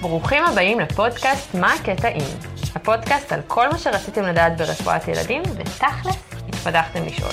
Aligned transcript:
ברוכים 0.00 0.44
הבאים 0.44 0.80
לפודקאסט 0.80 1.54
מה 1.54 1.74
הקטע 1.74 2.08
אם. 2.08 2.24
הפודקאסט 2.74 3.32
על 3.32 3.40
כל 3.46 3.68
מה 3.68 3.78
שרציתם 3.78 4.22
לדעת 4.22 4.56
ברפואת 4.56 5.08
ילדים, 5.08 5.42
ותכלס, 5.42 6.16
התפתחתם 6.48 7.04
לשאול. 7.06 7.32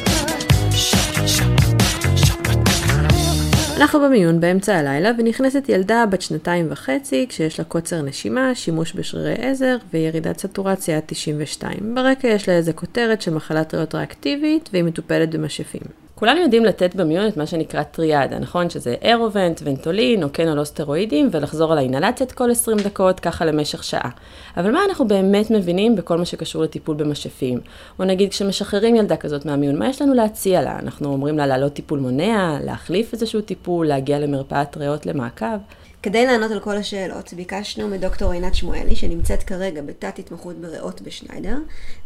אנחנו 3.77 3.99
במיון 3.99 4.39
באמצע 4.39 4.75
הלילה 4.75 5.11
ונכנסת 5.17 5.69
ילדה 5.69 6.05
בת 6.09 6.21
שנתיים 6.21 6.67
וחצי 6.69 7.25
כשיש 7.29 7.59
לה 7.59 7.65
קוצר 7.65 8.01
נשימה, 8.01 8.55
שימוש 8.55 8.93
בשרירי 8.93 9.33
עזר 9.33 9.77
וירידת 9.93 10.39
סטורציה 10.39 10.97
עד 10.97 11.03
92. 11.05 11.95
ברקע 11.95 12.27
יש 12.27 12.49
לה 12.49 12.55
איזה 12.55 12.73
כותרת 12.73 13.21
של 13.21 13.33
מחלת 13.33 13.73
ריאות 13.73 13.95
ריאקטיבית 13.95 14.69
והיא 14.73 14.83
מטופלת 14.83 15.29
במשאפים. 15.29 16.04
כולנו 16.15 16.41
יודעים 16.41 16.65
לתת 16.65 16.95
במיון 16.95 17.27
את 17.27 17.37
מה 17.37 17.45
שנקרא 17.45 17.83
טריאדה, 17.83 18.39
נכון? 18.39 18.69
שזה 18.69 18.95
אירובנט, 19.01 19.61
ונטולין, 19.63 20.23
או 20.23 20.27
כן 20.33 20.49
או 20.49 20.55
לא 20.55 20.63
סטרואידים, 20.63 21.29
ולחזור 21.31 21.71
על 21.71 21.77
האינלציית 21.77 22.31
כל 22.31 22.51
20 22.51 22.77
דקות, 22.77 23.19
ככה 23.19 23.45
למשך 23.45 23.83
שעה. 23.83 24.09
אבל 24.57 24.71
מה 24.71 24.79
אנחנו 24.89 25.07
באמת 25.07 25.51
מבינים 25.51 25.95
בכל 25.95 26.17
מה 26.17 26.25
שקשור 26.25 26.63
לטיפול 26.63 26.95
במשאפים? 26.95 27.59
או 27.99 28.05
נגיד 28.05 28.29
כשמשחררים 28.29 28.95
ילדה 28.95 29.17
כזאת 29.17 29.45
מהמיון, 29.45 29.79
מה 29.79 29.89
יש 29.89 30.01
לנו 30.01 30.13
להציע 30.13 30.61
לה? 30.61 30.79
אנחנו 30.79 31.13
אומרים 31.13 31.37
לה 31.37 31.47
לעלות 31.47 31.73
טיפול 31.73 31.99
מונע, 31.99 32.57
להחליף 32.63 33.13
איזשהו 33.13 33.41
טיפול, 33.41 33.87
להגיע 33.87 34.19
למרפאת 34.19 34.77
ריאות 34.77 35.05
למעקב. 35.05 35.57
כדי 36.05 36.25
לענות 36.25 36.51
על 36.51 36.59
כל 36.59 36.77
השאלות, 36.77 37.33
ביקשנו 37.33 37.87
מדוקטור 37.87 38.31
עינת 38.31 38.55
שמואלי, 38.55 38.95
שנמצאת 38.95 39.43
כרגע 39.43 39.81
בתת 39.81 40.19
התמחות 40.19 40.55
בריאות 40.55 41.01
בשניידר, 41.01 41.57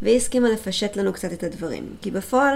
והיא 0.01 0.17
הסכימה 0.17 0.49
לפשט 0.49 0.95
לנו 0.95 1.13
קצת 1.13 1.33
את 1.33 1.43
הדברים. 1.43 1.83
כי 2.01 2.11
בפועל, 2.11 2.55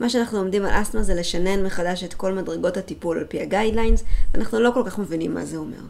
מה 0.00 0.08
שאנחנו 0.08 0.38
לומדים 0.38 0.64
על 0.64 0.82
אסתמה 0.82 1.02
זה 1.02 1.14
לשנן 1.14 1.66
מחדש 1.66 2.04
את 2.04 2.14
כל 2.14 2.32
מדרגות 2.32 2.76
הטיפול 2.76 3.18
על 3.18 3.24
פי 3.24 3.40
הגיידליינס, 3.40 4.04
ואנחנו 4.34 4.60
לא 4.60 4.70
כל 4.74 4.82
כך 4.86 4.98
מבינים 4.98 5.34
מה 5.34 5.44
זה 5.44 5.56
אומר. 5.56 5.80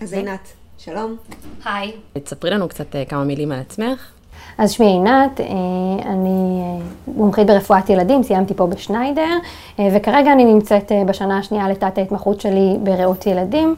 אז 0.00 0.12
עינת, 0.12 0.48
שלום. 0.78 1.16
היי. 1.64 1.92
תספרי 2.22 2.50
לנו 2.50 2.68
קצת 2.68 2.96
אה, 2.96 3.04
כמה 3.04 3.24
מילים 3.24 3.52
על 3.52 3.60
עצמך. 3.60 4.10
אז 4.58 4.70
שמי 4.70 4.86
עינת, 4.86 5.40
אה, 5.40 5.46
אני 6.04 6.62
אה, 6.62 6.86
מומחית 7.06 7.46
ברפואת 7.46 7.90
ילדים, 7.90 8.22
סיימתי 8.22 8.54
פה 8.54 8.66
בשניידר, 8.66 9.38
וכרגע 9.78 10.32
אני 10.32 10.44
נמצאת 10.44 10.92
בשנה 11.06 11.38
השנייה 11.38 11.68
לתת 11.68 11.98
ההתמחות 11.98 12.40
שלי 12.40 12.76
בריאות 12.82 13.26
ילדים. 13.26 13.76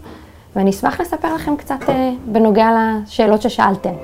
ואני 0.56 0.70
אשמח 0.70 1.00
לספר 1.00 1.34
לכם 1.34 1.56
קצת 1.56 1.80
אה, 1.88 2.10
בנוגע 2.26 2.68
לשאלות 3.04 3.42
ששאלתם. 3.42 3.94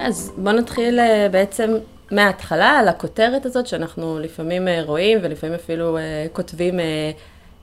אז 0.00 0.32
בואו 0.36 0.56
נתחיל 0.56 1.00
אה, 1.00 1.28
בעצם 1.30 1.74
מההתחלה, 2.10 2.70
על 2.70 2.88
הכותרת 2.88 3.46
הזאת 3.46 3.66
שאנחנו 3.66 4.18
לפעמים 4.18 4.68
אה, 4.68 4.82
רואים 4.82 5.18
ולפעמים 5.22 5.54
אפילו 5.54 5.98
כותבים 6.32 6.80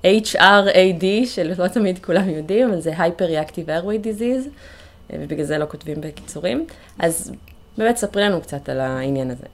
HRAD, 0.04 1.06
שלא 1.26 1.68
תמיד 1.68 2.06
כולם 2.06 2.30
יודעים, 2.30 2.70
אבל 2.70 2.82
זה 2.82 2.92
Hyper-Reactive 2.98 3.68
Airway 3.68 4.06
Disease, 4.06 4.50
ובגלל 5.14 5.46
זה 5.46 5.58
לא 5.58 5.66
כותבים 5.66 6.02
בקיצורים. 6.02 6.66
אז 7.00 7.32
באמת 7.78 7.98
ספרי 7.98 8.24
לנו 8.24 8.42
קצת 8.42 8.70
על 8.70 8.80
העניין 8.80 9.32
הזה. 9.32 9.46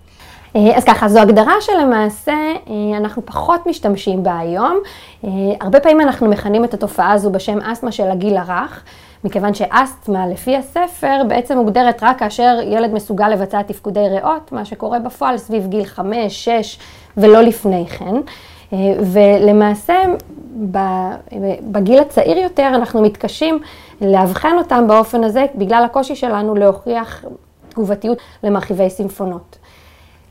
אה, 0.58 0.77
אז 0.77 0.83
ככה, 0.83 1.08
זו 1.09 1.19
הגדרה 1.19 1.53
שלמעשה 1.61 2.31
אה, 2.31 2.97
אנחנו 2.97 3.25
פחות 3.25 3.67
משתמשים 3.67 4.23
בה 4.23 4.39
היום. 4.39 4.77
אה, 5.23 5.30
הרבה 5.61 5.80
פעמים 5.80 6.02
אנחנו 6.02 6.27
מכנים 6.30 6.64
את 6.64 6.73
התופעה 6.73 7.11
הזו 7.11 7.30
בשם 7.30 7.61
אסתמה 7.61 7.91
של 7.91 8.11
הגיל 8.11 8.38
הרך, 8.38 8.83
מכיוון 9.23 9.53
שאסתמה, 9.53 10.27
לפי 10.27 10.55
הספר, 10.55 11.22
בעצם 11.27 11.58
מוגדרת 11.58 12.03
רק 12.03 12.19
כאשר 12.19 12.58
ילד 12.64 12.94
מסוגל 12.94 13.30
לבצע 13.30 13.61
תפקודי 13.61 14.09
ריאות, 14.09 14.52
מה 14.52 14.66
שקורה 14.66 14.99
בפועל 14.99 15.38
סביב 15.38 15.67
גיל 15.67 15.86
5, 15.86 16.45
6 16.45 16.80
ולא 17.17 17.42
לפני 17.42 17.86
כן. 17.88 18.16
ולמעשה, 19.14 19.95
בגיל 21.71 21.99
הצעיר 21.99 22.38
יותר 22.38 22.67
אנחנו 22.75 23.02
מתקשים 23.02 23.59
לאבחן 24.02 24.58
אותם 24.58 24.87
באופן 24.87 25.23
הזה, 25.23 25.45
בגלל 25.55 25.83
הקושי 25.86 26.15
שלנו 26.15 26.55
להוכיח 26.55 27.26
תגובתיות 27.70 28.17
למרחיבי 28.43 28.89
סימפונות. 28.89 29.56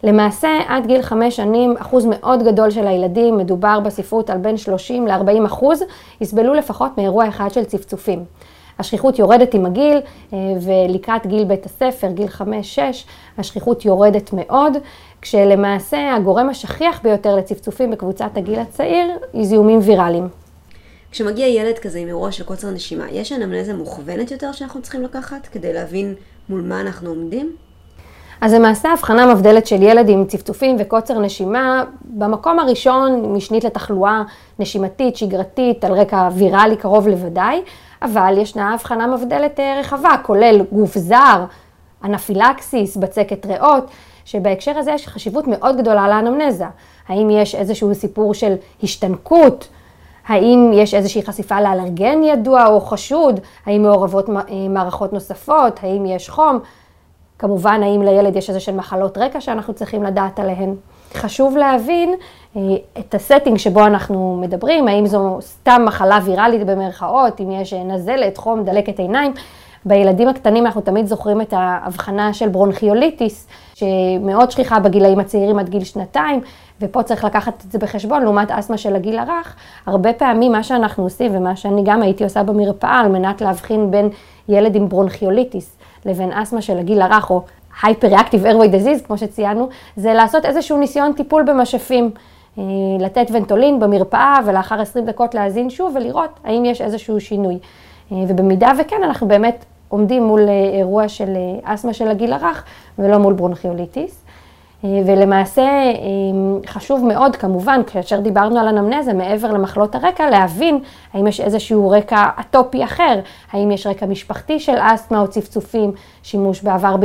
למעשה, 0.07 0.49
עד 0.67 0.87
גיל 0.87 1.03
חמש 1.03 1.37
שנים, 1.37 1.75
אחוז 1.79 2.07
מאוד 2.07 2.43
גדול 2.43 2.71
של 2.71 2.87
הילדים, 2.87 3.39
מדובר 3.39 3.81
בספרות 3.81 4.31
על 4.31 4.39
בין 4.39 4.57
30 4.57 5.07
ל-40 5.07 5.47
אחוז, 5.47 5.83
יסבלו 6.21 6.55
לפחות 6.55 6.99
מאירוע 6.99 7.29
אחד 7.29 7.49
של 7.53 7.65
צפצופים. 7.65 8.25
השכיחות 8.79 9.19
יורדת 9.19 9.55
עם 9.55 9.67
הגיל, 9.67 10.01
אה, 10.33 10.39
ולקראת 10.63 11.27
גיל 11.27 11.45
בית 11.45 11.67
הספר, 11.67 12.11
גיל 12.11 12.29
5-6, 12.29 12.43
השכיחות 13.39 13.85
יורדת 13.85 14.31
מאוד, 14.33 14.73
כשלמעשה 15.23 16.15
הגורם 16.15 16.49
השכיח 16.49 17.01
ביותר 17.03 17.37
לצפצופים 17.37 17.91
בקבוצת 17.91 18.31
הגיל 18.37 18.59
הצעיר, 18.59 19.07
היא 19.33 19.45
זיהומים 19.45 19.79
ויראליים. 19.83 20.29
כשמגיע 21.11 21.47
ילד 21.47 21.79
כזה 21.79 21.99
עם 21.99 22.09
אירוע 22.09 22.33
של 22.33 22.45
קוצר 22.45 22.71
נשימה, 22.71 23.11
יש 23.11 23.33
אנמנזה 23.33 23.75
מוכוונת 23.75 24.31
יותר 24.31 24.53
שאנחנו 24.53 24.83
צריכים 24.83 25.03
לקחת 25.03 25.47
כדי 25.47 25.73
להבין 25.73 26.15
מול 26.49 26.61
מה 26.61 26.81
אנחנו 26.81 27.11
עומדים? 27.11 27.57
אז 28.41 28.55
למעשה 28.55 28.93
הבחנה 28.93 29.35
מבדלת 29.35 29.67
של 29.67 29.83
ילד 29.83 30.09
עם 30.09 30.25
צפצופים 30.25 30.77
וקוצר 30.79 31.19
נשימה, 31.19 31.85
במקום 32.05 32.59
הראשון 32.59 33.33
משנית 33.33 33.65
לתחלואה 33.65 34.23
נשימתית, 34.59 35.17
שגרתית, 35.17 35.85
על 35.85 35.93
רקע 35.93 36.29
ויראלי 36.35 36.77
קרוב 36.77 37.09
לוודאי, 37.09 37.63
אבל 38.03 38.39
ישנה 38.39 38.75
הבחנה 38.75 39.07
מבדלת 39.07 39.61
אה, 39.61 39.81
רחבה, 39.81 40.11
כולל 40.23 40.61
גוף 40.73 40.99
זר, 40.99 41.45
אנפילקסיס, 42.05 42.97
בצקת 42.97 43.47
ריאות, 43.47 43.91
שבהקשר 44.25 44.79
הזה 44.79 44.91
יש 44.91 45.09
חשיבות 45.09 45.45
מאוד 45.49 45.77
גדולה 45.77 46.09
לאנמנזה. 46.09 46.67
האם 47.09 47.31
יש 47.31 47.55
איזשהו 47.55 47.95
סיפור 47.95 48.35
של 48.35 48.55
השתנקות? 48.83 49.69
האם 50.27 50.71
יש 50.75 50.95
איזושהי 50.95 51.23
חשיפה 51.23 51.61
לאלרגן 51.61 52.23
ידוע 52.23 52.67
או 52.67 52.81
חשוד? 52.81 53.41
האם 53.67 53.83
מעורבות 53.83 54.29
אה, 54.31 54.35
מערכות 54.69 55.13
נוספות? 55.13 55.81
האם 55.83 56.07
יש 56.07 56.31
חום? 56.31 56.59
כמובן, 57.39 57.83
האם 57.83 58.03
לילד 58.03 58.37
יש 58.37 58.49
איזה 58.49 58.61
שהן 58.61 58.77
מחלות 58.77 59.19
רקע 59.19 59.41
שאנחנו 59.41 59.75
צריכים 59.75 60.03
לדעת 60.03 60.39
עליהן. 60.39 60.75
חשוב 61.15 61.57
להבין 61.57 62.15
אה, 62.57 62.61
את 62.99 63.15
הסטינג 63.15 63.59
שבו 63.59 63.87
אנחנו 63.87 64.39
מדברים, 64.41 64.89
האם 64.89 65.07
זו 65.07 65.39
סתם 65.41 65.83
מחלה 65.87 66.19
ויראלית 66.25 66.67
במרכאות, 66.67 67.41
אם 67.41 67.51
יש 67.51 67.73
נזלת, 67.73 68.37
חום, 68.37 68.65
דלקת 68.65 68.99
עיניים. 68.99 69.33
בילדים 69.85 70.29
הקטנים 70.29 70.67
אנחנו 70.67 70.81
תמיד 70.81 71.07
זוכרים 71.07 71.41
את 71.41 71.53
ההבחנה 71.57 72.33
של 72.33 72.49
ברונכיוליטיס, 72.49 73.49
שמאוד 73.75 74.51
שכיחה 74.51 74.81
בגילאים 74.81 75.21
הצעירים 75.21 75.59
עד 75.59 75.69
גיל 75.69 75.85
שנתיים, 75.85 76.41
ופה 76.81 77.03
צריך 77.03 77.25
לקחת 77.25 77.65
את 77.67 77.73
זה 77.73 77.79
בחשבון, 77.79 78.23
לעומת 78.23 78.51
אסתמה 78.51 78.79
של 78.79 78.97
הגיל 78.97 79.19
הרך. 79.19 79.57
הרבה 79.87 80.13
פעמים 80.13 80.53
מה 80.53 80.63
שאנחנו 80.63 81.05
עושים, 81.05 81.37
ומה 81.37 81.57
שאני 81.57 81.83
גם 81.85 82.03
הייתי 82.03 82.25
עושה 82.25 82.43
במרפאה, 82.43 83.01
על 83.01 83.09
מנת 83.09 83.41
להבחין 83.41 83.91
בין 83.91 84.09
ילד 84.49 84.77
עם 84.77 84.89
ברונכיוליטיס 84.89 85.76
לבין 86.07 86.33
אסתמה 86.33 86.63
של 86.63 86.79
הגיל 86.79 87.03
הרך, 87.03 87.31
או 87.31 87.43
Hyperreactive 87.83 88.45
Airway 88.45 88.73
Disease, 88.73 89.07
כמו 89.07 89.19
שציינו, 89.19 89.69
זה 89.97 90.13
לעשות 90.13 90.45
איזשהו 90.45 90.79
ניסיון 90.79 91.13
טיפול 91.13 91.43
במשאפים. 91.43 92.11
אה, 92.59 92.65
לתת 93.01 93.27
ונטולין 93.33 93.81
במרפאה 93.81 94.39
ולאחר 94.47 94.81
20 94.81 95.05
דקות 95.07 95.35
להאזין 95.35 95.71
שוב 95.71 95.97
ולראות 95.97 96.31
האם 96.45 96.65
יש 96.65 96.81
איזשהו 96.81 97.21
שינוי. 97.21 97.59
אה, 98.13 98.17
ובמידה 98.29 98.73
וכן, 98.81 99.03
אנחנו 99.05 99.29
באמת 99.29 99.65
עומדים 99.89 100.25
מול 100.25 100.41
אה, 100.41 100.79
אירוע 100.79 101.09
של 101.09 101.37
אסתמה 101.63 101.93
של 101.93 102.09
הגיל 102.09 102.33
הרך 102.33 102.65
ולא 102.99 103.19
מול 103.19 103.33
ברונכיוליטיס. 103.35 104.25
אה, 104.87 105.03
ולמעשה 105.07 105.63
אה, 105.63 105.93
חשוב 106.67 107.05
מאוד 107.05 107.37
כמובן, 107.37 107.81
כאשר 107.87 108.21
דיברנו 108.21 108.61
על 108.61 108.69
אנמנזה, 108.69 109.13
מעבר 109.13 109.53
למחלות 109.53 109.95
הרקע, 109.95 110.31
להבין 110.31 110.81
האם 111.15 111.27
יש 111.27 111.41
איזשהו 111.41 111.91
רקע 111.91 112.29
אטופי 112.41 112.85
אחר, 112.85 113.21
האם 113.53 113.71
יש 113.71 113.87
רקע 113.87 114.07
משפחתי 114.07 114.61
של 114.61 114.77
אסתמה 114.81 115.21
או 115.21 115.29
צפצופים, 115.29 115.93
שימוש 116.23 116.63
בעבר 116.63 116.97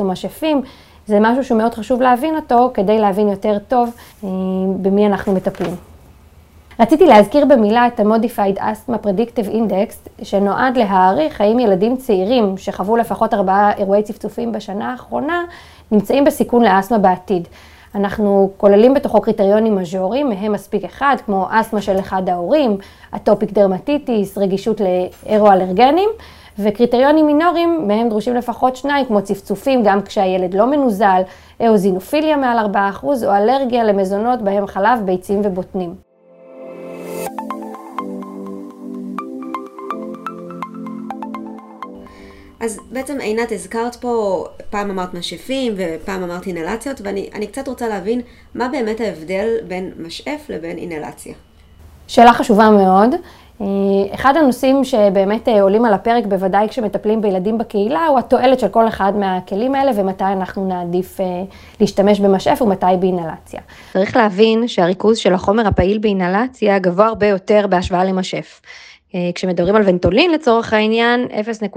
או 0.00 0.04
משאפים. 0.04 0.62
זה 1.06 1.18
משהו 1.20 1.44
שמאוד 1.44 1.74
חשוב 1.74 2.02
להבין 2.02 2.36
אותו 2.36 2.70
כדי 2.74 2.98
להבין 2.98 3.28
יותר 3.28 3.58
טוב 3.68 3.90
אה, 4.24 4.28
במי 4.82 5.06
אנחנו 5.06 5.32
מטפלים. 5.32 5.74
רציתי 6.80 7.06
להזכיר 7.06 7.44
במילה 7.44 7.86
את 7.86 8.00
ה-Modified 8.00 8.58
Asthma 8.58 9.06
Predictive 9.06 9.52
Index, 9.52 10.22
שנועד 10.22 10.76
להעריך 10.76 11.40
האם 11.40 11.58
ילדים 11.58 11.96
צעירים 11.96 12.58
שחוו 12.58 12.96
לפחות 12.96 13.34
ארבעה 13.34 13.72
אירועי 13.72 14.02
צפצופים 14.02 14.52
בשנה 14.52 14.90
האחרונה, 14.90 15.44
נמצאים 15.90 16.24
בסיכון 16.24 16.64
לאסתמה 16.64 16.98
בעתיד. 16.98 17.48
אנחנו 17.94 18.50
כוללים 18.56 18.94
בתוכו 18.94 19.20
קריטריונים 19.20 19.76
מז'וריים, 19.76 20.28
מהם 20.28 20.52
מספיק 20.52 20.84
אחד, 20.84 21.16
כמו 21.26 21.46
אסתמה 21.50 21.80
של 21.80 21.98
אחד 21.98 22.28
ההורים, 22.28 22.76
אטופיק 23.16 23.52
דרמטיטיס, 23.52 24.38
רגישות 24.38 24.80
לאירו-אלרגנים, 24.80 26.08
וקריטריונים 26.58 27.26
מינוריים, 27.26 27.88
מהם 27.88 28.08
דרושים 28.08 28.34
לפחות 28.34 28.76
שניים, 28.76 29.06
כמו 29.06 29.22
צפצופים, 29.22 29.82
גם 29.84 30.02
כשהילד 30.02 30.54
לא 30.54 30.66
מנוזל, 30.66 31.22
אאוזינופיליה 31.66 32.36
מעל 32.36 32.66
4%, 32.74 33.04
או 33.04 33.36
אלרגיה 33.36 33.84
למזונות 33.84 34.42
בהם 34.42 34.66
חלב, 34.66 35.00
ביצים 35.04 35.40
ובוטנים. 35.44 36.05
אז 42.66 42.80
בעצם 42.90 43.20
עינת 43.20 43.52
הזכרת 43.52 43.96
פה, 43.96 44.44
פעם 44.70 44.90
אמרת 44.90 45.14
משאפים 45.14 45.74
ופעם 45.76 46.22
אמרת 46.22 46.46
אינהלציות, 46.46 47.00
ואני 47.00 47.46
קצת 47.46 47.68
רוצה 47.68 47.88
להבין 47.88 48.20
מה 48.54 48.68
באמת 48.68 49.00
ההבדל 49.00 49.48
בין 49.68 49.92
משאף 49.98 50.50
לבין 50.50 50.78
אינהלציה. 50.78 51.34
שאלה 52.08 52.32
חשובה 52.32 52.70
מאוד. 52.70 53.14
אה, 53.60 53.66
אחד 54.14 54.36
הנושאים 54.36 54.84
שבאמת 54.84 55.48
אה, 55.48 55.62
עולים 55.62 55.84
על 55.84 55.94
הפרק, 55.94 56.26
בוודאי 56.26 56.68
כשמטפלים 56.68 57.20
בילדים 57.20 57.58
בקהילה, 57.58 58.06
הוא 58.06 58.18
התועלת 58.18 58.60
של 58.60 58.68
כל 58.68 58.88
אחד 58.88 59.12
מהכלים 59.16 59.74
האלה 59.74 59.92
ומתי 59.94 60.24
אנחנו 60.24 60.68
נעדיף 60.68 61.20
אה, 61.20 61.26
להשתמש 61.80 62.20
במשאף 62.20 62.62
ומתי 62.62 62.86
באינהלציה. 63.00 63.60
צריך 63.92 64.16
להבין 64.16 64.68
שהריכוז 64.68 65.18
של 65.18 65.34
החומר 65.34 65.66
הפעיל 65.66 65.98
באינהלציה 65.98 66.78
גבוה 66.78 67.06
הרבה 67.06 67.26
יותר 67.26 67.66
בהשוואה 67.70 68.04
למשאף. 68.04 68.60
כשמדברים 69.34 69.76
על 69.76 69.82
ונטולין 69.86 70.30
לצורך 70.30 70.72
העניין, 70.72 71.28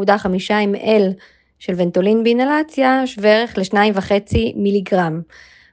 0.5 0.03 0.25
ml 0.73 1.13
של 1.59 1.73
ונטולין 1.77 2.23
באינהלציה 2.23 3.07
שווה 3.07 3.29
ערך 3.29 3.57
ל-2.5 3.57 4.11
מיליגרם. 4.55 5.21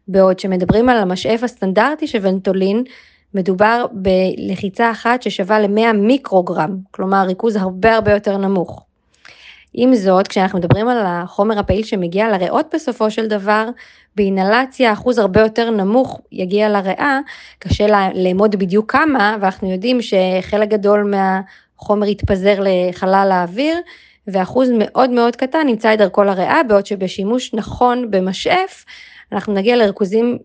בעוד 0.08 0.38
שמדברים 0.38 0.88
על 0.88 0.99
המשאף 0.99 1.43
הסטנדרטי 1.43 2.06
של 2.06 2.19
ונטולין, 2.23 2.85
מדובר 3.35 3.87
בלחיצה 3.93 4.91
אחת 4.91 5.23
ששווה 5.23 5.61
ל-100 5.61 5.93
מיקרוגרם, 5.93 6.76
כלומר 6.91 7.25
ריכוז 7.26 7.56
הרבה 7.56 7.94
הרבה 7.94 8.12
יותר 8.12 8.37
נמוך. 8.37 8.87
עם 9.78 9.94
זאת, 9.94 10.28
כשאנחנו 10.28 10.58
מדברים 10.58 10.88
על 10.88 10.99
החומר 11.06 11.58
הפעיל 11.58 11.84
שמגיע 11.84 12.28
לריאות 12.28 12.67
בסופו 12.75 13.11
של 13.11 13.26
דבר, 13.26 13.69
באינהלציה 14.17 14.93
אחוז 14.93 15.19
הרבה 15.19 15.40
יותר 15.40 15.70
נמוך 15.70 16.20
יגיע 16.32 16.69
לריאה, 16.69 17.20
קשה 17.58 17.87
לאמוד 18.14 18.56
בדיוק 18.56 18.93
כמה, 18.93 19.37
ואנחנו 19.40 19.73
יודעים 19.73 19.99
שחלק 20.02 20.69
גדול 20.69 21.14
מהחומר 21.14 22.06
יתפזר 22.06 22.55
לחלל 22.61 23.28
האוויר, 23.32 23.76
ואחוז 24.26 24.69
מאוד 24.78 25.11
מאוד 25.11 25.37
קטן 25.37 25.67
נמצא 25.67 25.94
את 25.94 25.99
דרכו 25.99 26.25
לריאה, 26.25 26.62
בעוד 26.69 26.87
שבשימוש 26.87 27.55
נכון 27.55 28.11
במשאף, 28.11 28.84
אנחנו 29.32 29.55
נגיע 29.55 29.76
לריכוזים 29.76 30.38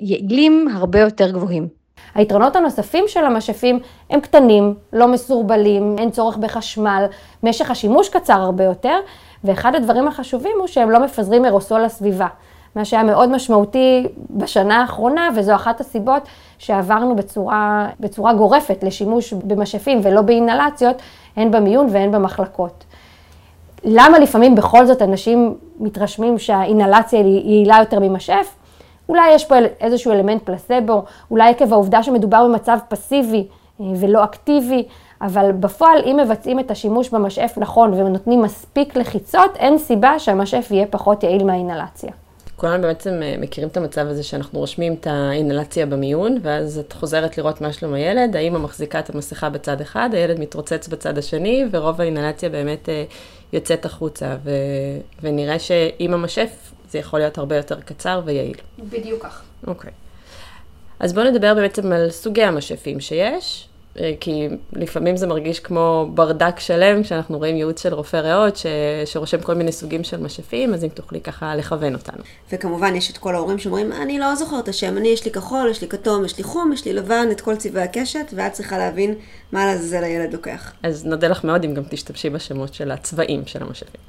יעילים 0.00 0.68
הרבה 0.74 1.00
יותר 1.00 1.30
גבוהים. 1.30 1.77
היתרונות 2.18 2.56
הנוספים 2.56 3.04
של 3.06 3.24
המשאפים 3.24 3.78
הם 4.10 4.20
קטנים, 4.20 4.74
לא 4.92 5.08
מסורבלים, 5.08 5.96
אין 5.98 6.10
צורך 6.10 6.36
בחשמל, 6.36 7.04
משך 7.42 7.70
השימוש 7.70 8.08
קצר 8.08 8.40
הרבה 8.40 8.64
יותר, 8.64 8.98
ואחד 9.44 9.74
הדברים 9.74 10.08
החשובים 10.08 10.56
הוא 10.58 10.66
שהם 10.66 10.90
לא 10.90 10.98
מפזרים 10.98 11.44
אירוסול 11.44 11.80
לסביבה. 11.80 12.26
מה 12.76 12.84
שהיה 12.84 13.02
מאוד 13.02 13.28
משמעותי 13.28 14.06
בשנה 14.30 14.80
האחרונה, 14.80 15.28
וזו 15.36 15.54
אחת 15.54 15.80
הסיבות 15.80 16.22
שעברנו 16.58 17.16
בצורה, 17.16 17.88
בצורה 18.00 18.34
גורפת 18.34 18.82
לשימוש 18.82 19.32
במשאפים 19.32 20.00
ולא 20.02 20.22
באינהלציות, 20.22 20.96
הן 21.36 21.50
במיון 21.50 21.86
והן 21.90 22.12
במחלקות. 22.12 22.84
למה 23.84 24.18
לפעמים 24.18 24.54
בכל 24.54 24.86
זאת 24.86 25.02
אנשים 25.02 25.54
מתרשמים 25.80 26.38
שהאינהלציה 26.38 27.20
היא 27.20 27.44
יעילה 27.44 27.76
יותר 27.80 27.98
ממשאף? 28.00 28.57
אולי 29.08 29.34
יש 29.34 29.44
פה 29.44 29.54
איזשהו 29.80 30.12
אלמנט 30.12 30.42
פלסבו, 30.42 31.04
אולי 31.30 31.50
עקב 31.50 31.72
העובדה 31.72 32.02
שמדובר 32.02 32.44
במצב 32.44 32.78
פסיבי 32.88 33.46
אה, 33.80 33.86
ולא 34.00 34.24
אקטיבי, 34.24 34.84
אבל 35.22 35.52
בפועל 35.52 35.98
אם 36.04 36.16
מבצעים 36.22 36.60
את 36.60 36.70
השימוש 36.70 37.08
במשאף 37.08 37.58
נכון 37.58 37.92
ונותנים 37.94 38.42
מספיק 38.42 38.96
לחיצות, 38.96 39.56
אין 39.56 39.78
סיבה 39.78 40.18
שהמשאף 40.18 40.70
יהיה 40.70 40.86
פחות 40.86 41.22
יעיל 41.22 41.44
מהאינהלציה. 41.44 42.10
כולנו 42.56 42.82
בעצם 42.82 43.20
אה, 43.22 43.34
מכירים 43.38 43.68
את 43.68 43.76
המצב 43.76 44.06
הזה 44.06 44.22
שאנחנו 44.22 44.58
רושמים 44.58 44.94
את 45.00 45.06
האינהלציה 45.06 45.86
במיון, 45.86 46.38
ואז 46.42 46.78
את 46.78 46.92
חוזרת 46.92 47.38
לראות 47.38 47.60
מה 47.60 47.72
שלום 47.72 47.94
הילד, 47.94 48.36
האמא 48.36 48.58
מחזיקה 48.58 48.98
את 48.98 49.14
המסכה 49.14 49.50
בצד 49.50 49.80
אחד, 49.80 50.10
הילד 50.12 50.40
מתרוצץ 50.40 50.88
בצד 50.88 51.18
השני, 51.18 51.64
ורוב 51.70 52.00
האינהלציה 52.00 52.48
באמת 52.48 52.88
אה, 52.88 53.04
יוצאת 53.52 53.84
החוצה, 53.84 54.36
ו... 54.44 54.50
ונראה 55.22 55.58
שעם 55.58 56.14
המשאף 56.14 56.72
זה 56.90 56.98
יכול 56.98 57.18
להיות 57.18 57.38
הרבה 57.38 57.56
יותר 57.56 57.80
קצר 57.80 58.20
ויעיל. 58.24 58.56
בדיוק 58.78 59.22
כך. 59.22 59.42
אוקיי. 59.66 59.90
אז 61.00 61.12
בואו 61.12 61.30
נדבר 61.30 61.54
בעצם 61.54 61.92
על 61.92 62.10
סוגי 62.10 62.42
המשאפים 62.42 63.00
שיש, 63.00 63.68
אה, 64.00 64.12
כי 64.20 64.48
לפעמים 64.72 65.16
זה 65.16 65.26
מרגיש 65.26 65.60
כמו 65.60 66.08
ברדק 66.14 66.60
שלם, 66.60 67.02
כשאנחנו 67.02 67.38
רואים 67.38 67.56
ייעוץ 67.56 67.82
של 67.82 67.94
רופא 67.94 68.16
ריאות, 68.16 68.56
ש... 68.56 68.66
שרושם 69.04 69.40
כל 69.40 69.54
מיני 69.54 69.72
סוגים 69.72 70.04
של 70.04 70.20
משאפים, 70.20 70.74
אז 70.74 70.84
אם 70.84 70.88
תוכלי 70.88 71.20
ככה 71.20 71.56
לכוון 71.56 71.94
אותנו. 71.94 72.22
וכמובן, 72.52 72.96
יש 72.96 73.10
את 73.10 73.18
כל 73.18 73.34
ההורים 73.34 73.58
שאומרים, 73.58 73.92
אני 73.92 74.18
לא 74.18 74.34
זוכר 74.34 74.60
את 74.60 74.68
השם, 74.68 74.98
אני, 74.98 75.08
יש 75.08 75.24
לי 75.24 75.30
כחול, 75.30 75.68
יש 75.70 75.80
לי 75.82 75.88
כתום, 75.88 76.24
יש 76.24 76.38
לי 76.38 76.44
חום, 76.44 76.72
יש 76.72 76.84
לי 76.84 76.92
לבן, 76.92 77.28
את 77.32 77.40
כל 77.40 77.56
צבעי 77.56 77.82
הקשת, 77.82 78.32
ואת 78.34 78.52
צריכה 78.52 78.78
להבין 78.78 79.14
מה 79.52 79.66
לעזאזל 79.66 80.04
הילד 80.04 80.32
לוקח. 80.32 80.72
אז 80.82 81.06
נודה 81.06 81.28
לך 81.28 81.44
מאוד 81.44 81.64
אם 81.64 81.74
גם 81.74 81.82
תשתמשי 81.90 82.30
בשמות 82.30 82.74
של 82.74 82.90
הצבעים 82.90 83.42
של 83.46 83.62
המשאפים. 83.62 84.00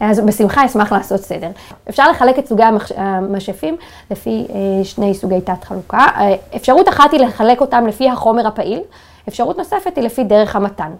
אז 0.00 0.20
בשמחה 0.20 0.66
אשמח 0.66 0.92
לעשות 0.92 1.20
סדר. 1.20 1.50
אפשר 1.88 2.10
לחלק 2.10 2.38
את 2.38 2.46
סוגי 2.46 2.62
המשאפים 2.96 3.76
לפי 4.10 4.46
אה, 4.50 4.84
שני 4.84 5.14
סוגי 5.14 5.40
תת 5.40 5.64
חלוקה. 5.64 6.06
אה, 6.16 6.34
אפשרות 6.56 6.88
אחת 6.88 7.12
היא 7.12 7.20
לחלק 7.20 7.60
אותם 7.60 7.86
לפי 7.86 8.10
החומר 8.10 8.46
הפעיל, 8.46 8.80
אפשרות 9.28 9.58
נוספת 9.58 9.96
היא 9.96 10.04
לפי 10.04 10.24
דרך 10.24 10.56
המתן. 10.56 10.90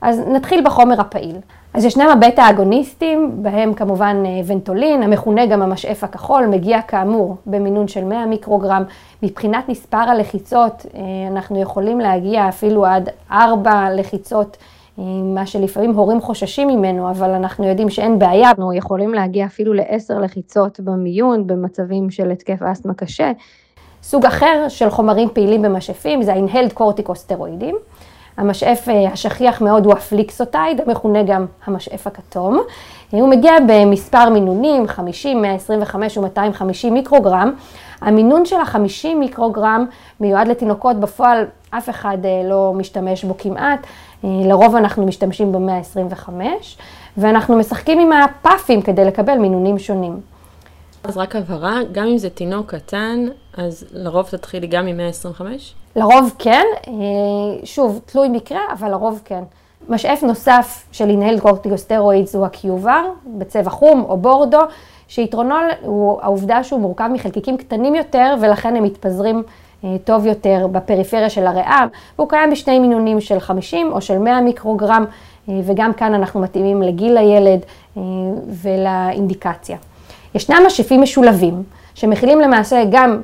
אז 0.00 0.20
נתחיל 0.28 0.64
בחומר 0.64 1.00
הפעיל. 1.00 1.36
אז 1.74 1.84
ישנם 1.84 2.08
הבטא 2.08 2.50
אגוניסטים, 2.50 3.30
בהם 3.42 3.74
כמובן 3.74 4.22
אה, 4.26 4.40
ונטולין, 4.46 5.02
המכונה 5.02 5.46
גם 5.46 5.62
המשאף 5.62 6.04
הכחול, 6.04 6.46
מגיע 6.46 6.82
כאמור 6.82 7.36
במינון 7.46 7.88
של 7.88 8.04
100 8.04 8.26
מיקרוגרם. 8.26 8.82
מבחינת 9.22 9.68
מספר 9.68 9.96
הלחיצות, 9.96 10.86
אנחנו 11.30 11.60
יכולים 11.60 12.00
להגיע 12.00 12.48
אפילו 12.48 12.86
עד 12.86 13.08
4 13.30 13.90
לחיצות 13.90 14.56
מה 14.98 15.46
שלפעמים 15.46 15.90
הורים 15.90 16.20
חוששים 16.20 16.68
ממנו, 16.68 17.10
אבל 17.10 17.30
אנחנו 17.30 17.64
יודעים 17.64 17.90
שאין 17.90 18.18
בעיה, 18.18 18.48
אנחנו 18.48 18.72
יכולים 18.72 19.14
להגיע 19.14 19.46
אפילו 19.46 19.72
לעשר 19.72 20.18
לחיצות 20.18 20.80
במיון 20.80 21.46
במצבים 21.46 22.10
של 22.10 22.30
התקף 22.30 22.62
אסתמה 22.62 22.94
קשה. 22.94 23.32
סוג 24.02 24.26
אחר 24.26 24.66
של 24.68 24.90
חומרים 24.90 25.28
פעילים 25.32 25.62
במשאפים 25.62 26.22
זה 26.22 26.32
ה-inhaled 26.32 26.72
קורטיקוסטרואידים. 26.74 27.76
המשאף 28.36 28.88
אה, 28.88 29.08
השכיח 29.12 29.60
מאוד 29.60 29.84
הוא 29.84 29.92
הפליקסוטייד, 29.92 30.80
המכונה 30.80 31.22
גם 31.22 31.46
המשאף 31.64 32.06
הכתום. 32.06 32.62
הוא 33.10 33.28
מגיע 33.28 33.52
במספר 33.68 34.30
מינונים, 34.30 34.86
50, 34.86 35.42
125 35.42 36.18
ו-250 36.18 36.90
מיקרוגרם. 36.90 37.52
המינון 38.00 38.44
של 38.44 38.56
ה-50 38.56 39.14
מיקרוגרם 39.18 39.86
מיועד 40.20 40.48
לתינוקות, 40.48 41.00
בפועל 41.00 41.44
אף 41.70 41.90
אחד 41.90 42.18
אה, 42.24 42.48
לא 42.48 42.72
משתמש 42.76 43.24
בו 43.24 43.34
כמעט. 43.38 43.86
אה, 44.24 44.28
לרוב 44.44 44.76
אנחנו 44.76 45.06
משתמשים 45.06 45.52
ב-125, 45.52 46.30
ואנחנו 47.16 47.56
משחקים 47.56 48.00
עם 48.00 48.12
הפאפים 48.12 48.82
כדי 48.82 49.04
לקבל 49.04 49.38
מינונים 49.38 49.78
שונים. 49.78 50.20
אז 51.04 51.16
רק 51.16 51.36
הבהרה, 51.36 51.78
גם 51.92 52.06
אם 52.06 52.18
זה 52.18 52.30
תינוק 52.30 52.74
קטן, 52.74 53.26
אז 53.56 53.84
לרוב 53.92 54.26
תתחילי 54.26 54.66
גם 54.66 54.86
עם 54.86 54.96
125? 54.96 55.74
לרוב 55.96 56.34
כן, 56.38 56.64
אה, 56.88 56.92
שוב, 57.64 58.00
תלוי 58.06 58.28
מקרה, 58.28 58.60
אבל 58.72 58.90
לרוב 58.90 59.20
כן. 59.24 59.42
משאף 59.88 60.22
נוסף 60.22 60.84
של 60.92 61.10
אינהל 61.10 61.40
קורטיקוסטרואידס 61.40 62.34
הוא 62.34 62.46
הקיובר, 62.46 63.04
בצבע 63.26 63.70
חום 63.70 64.04
או 64.08 64.16
בורדו, 64.16 64.60
שיתרונו 65.08 65.54
הוא 65.82 66.20
העובדה 66.22 66.64
שהוא 66.64 66.80
מורכב 66.80 67.08
מחלקיקים 67.12 67.56
קטנים 67.56 67.94
יותר, 67.94 68.34
ולכן 68.40 68.76
הם 68.76 68.82
מתפזרים 68.82 69.42
טוב 70.04 70.26
יותר 70.26 70.66
בפריפריה 70.72 71.30
של 71.30 71.46
הריאה, 71.46 71.84
והוא 72.18 72.28
קיים 72.28 72.50
בשני 72.50 72.78
מינונים 72.78 73.20
של 73.20 73.40
50 73.40 73.92
או 73.92 74.00
של 74.00 74.18
100 74.18 74.40
מיקרוגרם, 74.40 75.04
אה, 75.48 75.54
וגם 75.64 75.92
כאן 75.92 76.14
אנחנו 76.14 76.40
מתאימים 76.40 76.82
לגיל 76.82 77.16
הילד 77.16 77.60
אה, 77.96 78.02
ולאינדיקציה. 78.62 79.76
ישנם 80.34 80.62
משאפים 80.66 81.02
משולבים, 81.02 81.62
שמכילים 81.94 82.40
למעשה 82.40 82.82
גם 82.90 83.20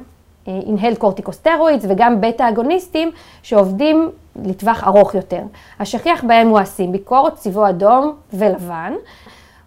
inhaled 0.47 0.99
corticosteroids 0.99 1.85
וגם 1.89 2.21
בטא 2.21 2.49
אגוניסטים 2.49 3.11
שעובדים 3.43 4.11
לטווח 4.45 4.85
ארוך 4.85 5.15
יותר. 5.15 5.43
השכיח 5.81 6.25
בהם 6.25 6.49
הוא 6.49 6.59
הסימביקורט, 6.59 7.35
צבעו 7.35 7.69
אדום 7.69 8.15
ולבן. 8.33 8.93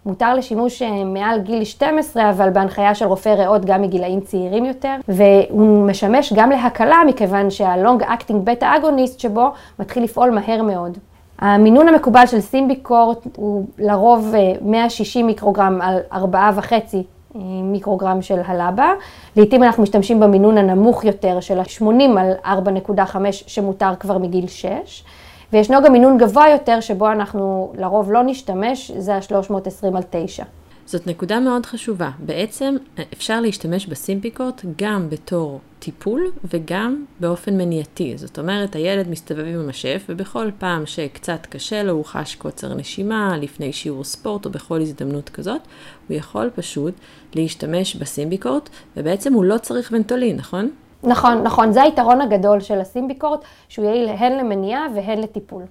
מותר 0.05 0.33
לשימוש 0.33 0.81
אה, 0.81 1.03
מעל 1.03 1.39
גיל 1.39 1.63
12, 1.63 2.29
אבל 2.29 2.49
בהנחיה 2.49 2.95
של 2.95 3.05
רופא 3.05 3.29
ריאות 3.29 3.65
גם 3.65 3.81
מגילאים 3.81 4.21
צעירים 4.21 4.65
יותר, 4.65 4.95
והוא 5.07 5.87
משמש 5.87 6.33
גם 6.33 6.49
להקלה 6.49 6.97
מכיוון 7.07 7.49
שה 7.49 7.72
long 7.72 8.03
acting 8.03 8.45
beta 8.45 8.77
agonist 8.77 9.19
שבו 9.19 9.51
מתחיל 9.79 10.03
לפעול 10.03 10.29
מהר 10.29 10.61
מאוד. 10.61 10.97
המינון 11.39 11.87
המקובל 11.87 12.25
של 12.25 12.39
סימביקורט 12.39 13.27
הוא 13.35 13.65
לרוב 13.79 14.33
160 14.61 15.25
אה, 15.25 15.27
מיקרוגרם 15.27 15.79
על 15.81 15.99
4.5 16.11 16.73
אה, 17.35 17.41
מיקרוגרם 17.63 18.21
של 18.21 18.39
הלבה. 18.45 18.93
לעתים 19.35 19.63
אנחנו 19.63 19.83
משתמשים 19.83 20.19
במינון 20.19 20.57
הנמוך 20.57 21.03
יותר 21.05 21.39
של 21.39 21.59
ה-80 21.59 22.19
על 22.43 22.57
4.5 22.95 23.15
שמותר 23.31 23.91
כבר 23.99 24.17
מגיל 24.17 24.47
6. 24.47 25.03
וישנו 25.53 25.77
גם 25.85 25.91
מינון 25.91 26.17
גבוה 26.17 26.49
יותר 26.49 26.79
שבו 26.79 27.11
אנחנו 27.11 27.73
לרוב 27.77 28.11
לא 28.11 28.23
נשתמש, 28.23 28.91
זה 28.91 29.15
ה-320 29.15 29.97
על 29.97 30.03
9. 30.09 30.43
זאת 30.85 31.07
נקודה 31.07 31.39
מאוד 31.39 31.65
חשובה. 31.65 32.09
בעצם 32.19 32.75
אפשר 33.13 33.41
להשתמש 33.41 33.87
בסימפיקורט 33.87 34.65
גם 34.77 35.09
בתור 35.09 35.59
טיפול 35.79 36.31
וגם 36.53 37.05
באופן 37.19 37.57
מניעתי. 37.57 38.17
זאת 38.17 38.39
אומרת, 38.39 38.75
הילד 38.75 39.09
מסתובב 39.09 39.45
עם 39.45 39.59
המשף, 39.59 40.05
ובכל 40.09 40.49
פעם 40.59 40.85
שקצת 40.85 41.45
קשה 41.45 41.83
לו, 41.83 41.91
הוא 41.91 42.05
חש 42.05 42.35
קוצר 42.35 42.73
נשימה, 42.73 43.37
לפני 43.37 43.73
שיעור 43.73 44.03
ספורט 44.03 44.45
או 44.45 44.51
בכל 44.51 44.81
הזדמנות 44.81 45.29
כזאת, 45.29 45.61
הוא 46.07 46.17
יכול 46.17 46.49
פשוט 46.55 46.93
להשתמש 47.35 47.95
בסימביקורט, 47.95 48.69
ובעצם 48.97 49.33
הוא 49.33 49.43
לא 49.43 49.57
צריך 49.57 49.89
ונטולין, 49.93 50.35
נכון? 50.35 50.69
נכון, 51.03 51.43
נכון. 51.43 51.71
זה 51.71 51.81
היתרון 51.81 52.21
הגדול 52.21 52.59
של 52.59 52.81
הסימביקורט, 52.81 53.43
שהוא 53.67 53.85
יעיל 53.85 54.09
הן 54.09 54.37
למניעה 54.37 54.85
והן 54.95 55.19
לטיפול. 55.19 55.63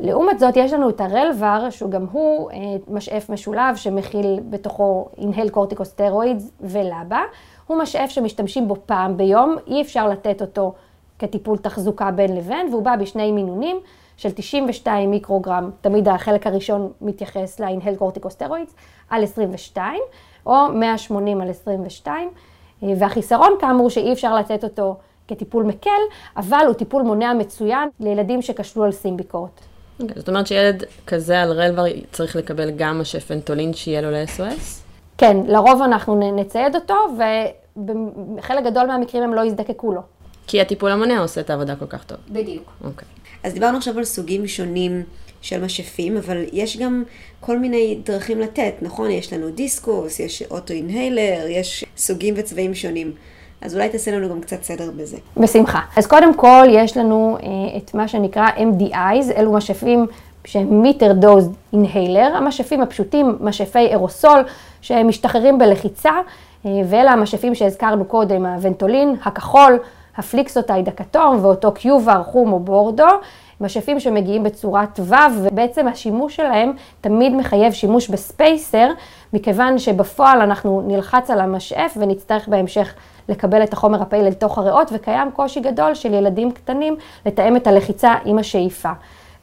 לעומת 0.00 0.38
זאת, 0.38 0.56
יש 0.56 0.72
לנו 0.72 0.88
את 0.88 1.00
הרלבר, 1.00 1.70
שהוא 1.70 1.90
גם 1.90 2.06
הוא 2.12 2.50
אה, 2.50 2.56
משאף 2.88 3.30
משולב 3.30 3.76
שמכיל 3.76 4.40
בתוכו 4.50 5.08
אינהל 5.18 5.48
קורטיקוסטרואידס 5.48 6.50
ולאבה. 6.60 7.20
הוא 7.66 7.78
משאף 7.78 8.10
שמשתמשים 8.10 8.68
בו 8.68 8.76
פעם 8.86 9.16
ביום, 9.16 9.56
אי 9.66 9.82
אפשר 9.82 10.08
לתת 10.08 10.40
אותו 10.40 10.74
כטיפול 11.18 11.58
תחזוקה 11.58 12.10
בין 12.10 12.36
לבין, 12.36 12.68
והוא 12.70 12.82
בא 12.82 12.96
בשני 12.96 13.32
מינונים 13.32 13.80
של 14.16 14.30
92 14.30 15.10
מיקרוגרם, 15.10 15.70
תמיד 15.80 16.08
החלק 16.08 16.46
הראשון 16.46 16.92
מתייחס 17.00 17.60
לאינהל 17.60 17.96
קורטיקוסטרואידס, 17.96 18.74
על 19.10 19.22
22, 19.22 20.00
או 20.46 20.54
180 20.74 21.40
על 21.40 21.50
22, 21.50 22.28
אה, 22.28 22.32
והחיסרון 22.82 23.50
כאמור 23.60 23.90
שאי 23.90 24.12
אפשר 24.12 24.34
לתת 24.34 24.64
אותו 24.64 24.96
כטיפול 25.28 25.64
מקל, 25.64 25.90
אבל 26.36 26.64
הוא 26.66 26.74
טיפול 26.74 27.02
מונע 27.02 27.32
מצוין 27.32 27.88
לילדים 28.00 28.42
שכשלו 28.42 28.84
על 28.84 28.92
סימביקורט. 28.92 29.50
Okay, 29.60 30.02
אוקיי, 30.02 30.16
זאת 30.16 30.28
אומרת 30.28 30.46
שילד 30.46 30.84
כזה 31.06 31.42
על 31.42 31.52
רלבר 31.52 31.84
צריך 32.12 32.36
לקבל 32.36 32.70
גם 32.70 33.00
השפנטולין 33.00 33.74
שיהיה 33.74 34.00
לו 34.00 34.10
ל-SOS? 34.10 34.86
כן, 35.18 35.36
לרוב 35.46 35.82
אנחנו 35.82 36.32
נצייד 36.36 36.74
אותו, 36.74 36.94
ובחלק 37.76 38.64
גדול 38.64 38.86
מהמקרים 38.86 39.22
הם 39.22 39.34
לא 39.34 39.40
יזדקקו 39.44 39.92
לו. 39.92 40.00
כי 40.46 40.60
הטיפול 40.60 40.90
המונע 40.90 41.18
עושה 41.18 41.40
את 41.40 41.50
העבודה 41.50 41.76
כל 41.76 41.86
כך 41.86 42.04
טוב. 42.04 42.18
בדיוק. 42.28 42.72
אוקיי. 42.84 43.08
אז 43.42 43.54
דיברנו 43.54 43.78
עכשיו 43.78 43.98
על 43.98 44.04
סוגים 44.04 44.46
שונים 44.46 45.02
של 45.40 45.64
משאפים, 45.64 46.16
אבל 46.16 46.44
יש 46.52 46.76
גם 46.76 47.04
כל 47.40 47.58
מיני 47.58 47.98
דרכים 48.04 48.40
לתת, 48.40 48.74
נכון? 48.82 49.10
יש 49.10 49.32
לנו 49.32 49.50
דיסקוס, 49.50 50.20
יש 50.20 50.42
auto-inhaler, 50.50 51.46
יש 51.48 51.84
סוגים 51.96 52.34
וצבעים 52.36 52.74
שונים. 52.74 53.12
אז 53.60 53.74
אולי 53.74 53.88
תעשה 53.88 54.10
לנו 54.10 54.28
גם 54.28 54.40
קצת 54.40 54.62
סדר 54.62 54.90
בזה. 54.96 55.16
בשמחה. 55.36 55.80
אז 55.96 56.06
קודם 56.06 56.34
כל, 56.34 56.66
יש 56.70 56.96
לנו 56.96 57.38
אה, 57.42 57.78
את 57.78 57.94
מה 57.94 58.08
שנקרא 58.08 58.48
MDIs, 58.56 59.36
אלו 59.36 59.52
משאפים 59.52 60.06
שהם 60.44 60.82
metered 60.82 61.12
dose 61.12 61.50
inhaler, 61.72 62.32
המשאפים 62.36 62.80
הפשוטים, 62.80 63.38
משאפי 63.40 63.78
אירוסול, 63.78 64.44
שהם 64.80 65.08
משתחררים 65.08 65.58
בלחיצה, 65.58 66.12
אה, 66.66 66.70
ואלה 66.88 67.12
המשאפים 67.12 67.54
שהזכרנו 67.54 68.04
קודם, 68.04 68.46
הוונטולין, 68.46 69.16
הכחול, 69.24 69.78
הפליקסוטייד 70.18 70.88
הכתום 70.88 71.38
ואותו 71.42 71.72
QVAR, 71.72 72.22
חום 72.22 72.52
או 72.52 72.60
בורדו, 72.60 73.06
משאפים 73.60 74.00
שמגיעים 74.00 74.42
בצורת 74.42 75.00
ו', 75.02 75.14
ובעצם 75.42 75.88
השימוש 75.88 76.36
שלהם 76.36 76.72
תמיד 77.00 77.34
מחייב 77.34 77.72
שימוש 77.72 78.08
בספייסר, 78.08 78.88
מכיוון 79.32 79.78
שבפועל 79.78 80.40
אנחנו 80.40 80.82
נלחץ 80.86 81.30
על 81.30 81.40
המשאף 81.40 81.96
ונצטרך 82.00 82.48
בהמשך 82.48 82.94
לקבל 83.28 83.62
את 83.62 83.72
החומר 83.72 84.02
הפעיל 84.02 84.26
לתוך 84.26 84.58
הריאות, 84.58 84.90
וקיים 84.92 85.30
קושי 85.30 85.60
גדול 85.60 85.94
של 85.94 86.14
ילדים 86.14 86.52
קטנים 86.52 86.96
לתאם 87.26 87.56
את 87.56 87.66
הלחיצה 87.66 88.14
עם 88.24 88.38
השאיפה. 88.38 88.90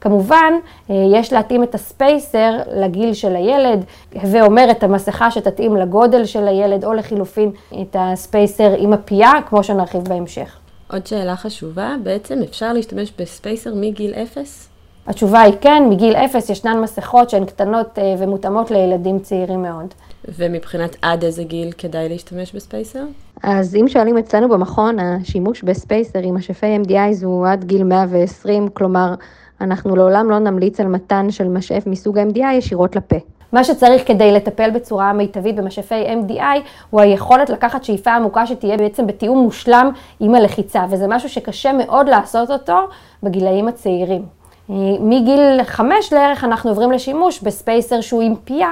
כמובן, 0.00 0.52
אה, 0.90 0.94
יש 1.12 1.32
להתאים 1.32 1.62
את 1.62 1.74
הספייסר 1.74 2.52
לגיל 2.72 3.14
של 3.14 3.36
הילד, 3.36 3.84
ואומר 4.12 4.70
את 4.70 4.82
המסכה 4.82 5.30
שתתאים 5.30 5.76
לגודל 5.76 6.24
של 6.24 6.48
הילד, 6.48 6.84
או 6.84 6.92
לחילופין 6.92 7.50
את 7.82 7.96
הספייסר 7.98 8.74
עם 8.78 8.92
הפייה, 8.92 9.32
כמו 9.48 9.62
שנרחיב 9.62 10.04
בהמשך. 10.04 10.63
עוד 10.94 11.06
שאלה 11.06 11.36
חשובה, 11.36 11.96
בעצם 12.02 12.42
אפשר 12.42 12.72
להשתמש 12.72 13.12
ב 13.18 13.26
spacer 13.26 13.74
מגיל 13.74 14.14
אפס? 14.14 14.68
התשובה 15.06 15.40
היא 15.40 15.54
כן, 15.60 15.82
מגיל 15.90 16.16
אפס 16.16 16.50
ישנן 16.50 16.80
מסכות 16.80 17.30
שהן 17.30 17.44
קטנות 17.44 17.98
אה, 17.98 18.14
ומותאמות 18.18 18.70
לילדים 18.70 19.18
צעירים 19.18 19.62
מאוד. 19.62 19.94
ומבחינת 20.38 20.96
עד 21.02 21.24
איזה 21.24 21.44
גיל 21.44 21.72
כדאי 21.72 22.08
להשתמש 22.08 22.52
ב 22.54 22.60
spacer? 22.60 23.04
אז 23.42 23.76
אם 23.76 23.88
שואלים 23.88 24.18
אצלנו 24.18 24.48
במכון, 24.48 24.98
השימוש 24.98 25.62
ב 25.62 25.70
spacer 25.70 26.18
עם 26.18 26.34
משאפי 26.34 26.76
MDI 26.84 27.24
הוא 27.24 27.46
עד 27.48 27.64
גיל 27.64 27.84
120, 27.84 28.68
כלומר, 28.68 29.14
אנחנו 29.60 29.96
לעולם 29.96 30.30
לא 30.30 30.38
נמליץ 30.38 30.80
על 30.80 30.86
מתן 30.86 31.30
של 31.30 31.48
משאף 31.48 31.86
מסוג 31.86 32.18
MDI 32.18 32.52
ישירות 32.52 32.96
לפה. 32.96 33.16
מה 33.54 33.64
שצריך 33.64 34.08
כדי 34.08 34.32
לטפל 34.32 34.70
בצורה 34.70 35.12
מיטבית 35.12 35.56
במשאפי 35.56 36.04
MDI 36.06 36.58
הוא 36.90 37.00
היכולת 37.00 37.50
לקחת 37.50 37.84
שאיפה 37.84 38.12
עמוקה 38.12 38.46
שתהיה 38.46 38.76
בעצם 38.76 39.06
בתיאום 39.06 39.38
מושלם 39.38 39.90
עם 40.20 40.34
הלחיצה, 40.34 40.84
וזה 40.90 41.06
משהו 41.08 41.28
שקשה 41.28 41.72
מאוד 41.72 42.08
לעשות 42.08 42.50
אותו 42.50 42.78
בגילאים 43.22 43.68
הצעירים. 43.68 44.22
אה, 44.70 44.74
מגיל 45.00 45.64
חמש 45.64 46.12
לערך 46.12 46.44
אנחנו 46.44 46.70
עוברים 46.70 46.92
לשימוש 46.92 47.42
בספייסר 47.42 48.00
שהוא 48.00 48.22
עם 48.22 48.34
פייה, 48.44 48.70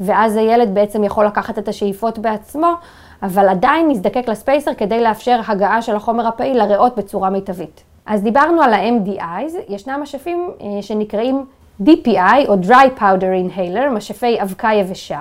ואז 0.00 0.36
הילד 0.36 0.74
בעצם 0.74 1.04
יכול 1.04 1.26
לקחת 1.26 1.58
את 1.58 1.68
השאיפות 1.68 2.18
בעצמו, 2.18 2.72
אבל 3.22 3.48
עדיין 3.48 3.88
נזדקק 3.88 4.28
לספייסר 4.28 4.74
כדי 4.74 5.00
לאפשר 5.00 5.40
הגעה 5.46 5.82
של 5.82 5.96
החומר 5.96 6.26
הפעיל 6.26 6.58
לריאות 6.58 6.96
בצורה 6.96 7.30
מיטבית. 7.30 7.82
אז 8.06 8.22
דיברנו 8.22 8.62
על 8.62 8.74
ה-MDIs, 8.74 9.52
ישנם 9.68 10.00
משאפים 10.02 10.50
אה, 10.60 10.82
שנקראים 10.82 11.44
DPI 11.84 12.48
או 12.48 12.54
Dry 12.62 12.98
Powder 13.00 13.56
Inhaler, 13.56 13.90
משאפי 13.92 14.42
אבקה 14.42 14.70
יבשה, 14.74 15.20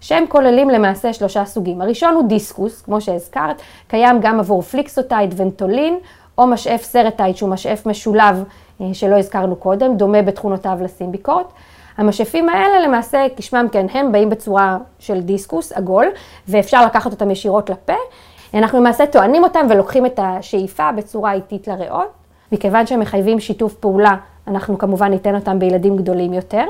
שהם 0.00 0.24
כוללים 0.28 0.70
למעשה 0.70 1.12
שלושה 1.12 1.44
סוגים. 1.44 1.80
הראשון 1.80 2.14
הוא 2.14 2.28
דיסקוס, 2.28 2.82
כמו 2.82 3.00
שהזכרת, 3.00 3.62
קיים 3.88 4.20
גם 4.20 4.40
עבור 4.40 4.62
פליקסוטייד 4.62 5.34
ונטולין, 5.36 5.98
או 6.38 6.46
משאף 6.46 6.82
סרטייד 6.82 7.36
שהוא 7.36 7.50
משאף 7.50 7.86
משולב 7.86 8.44
אה, 8.80 8.86
שלא 8.92 9.18
הזכרנו 9.18 9.56
קודם, 9.56 9.96
דומה 9.96 10.22
בתכונותיו 10.22 10.78
לסימביקורט. 10.82 11.46
המשאפים 11.96 12.48
האלה 12.48 12.80
למעשה, 12.80 13.26
כשמם 13.36 13.66
כן 13.72 13.86
הם, 13.92 14.12
באים 14.12 14.30
בצורה 14.30 14.78
של 14.98 15.20
דיסקוס 15.20 15.72
עגול, 15.72 16.06
ואפשר 16.48 16.86
לקחת 16.86 17.12
אותם 17.12 17.30
ישירות 17.30 17.70
לפה. 17.70 17.92
אנחנו 18.54 18.80
למעשה 18.80 19.06
טוענים 19.06 19.44
אותם 19.44 19.66
ולוקחים 19.70 20.06
את 20.06 20.20
השאיפה 20.22 20.92
בצורה 20.92 21.32
איטית 21.32 21.68
לריאות. 21.68 22.08
מכיוון 22.52 22.86
שהם 22.86 23.00
מחייבים 23.00 23.40
שיתוף 23.40 23.74
פעולה, 23.74 24.16
אנחנו 24.48 24.78
כמובן 24.78 25.10
ניתן 25.10 25.34
אותם 25.34 25.58
בילדים 25.58 25.96
גדולים 25.96 26.32
יותר. 26.32 26.64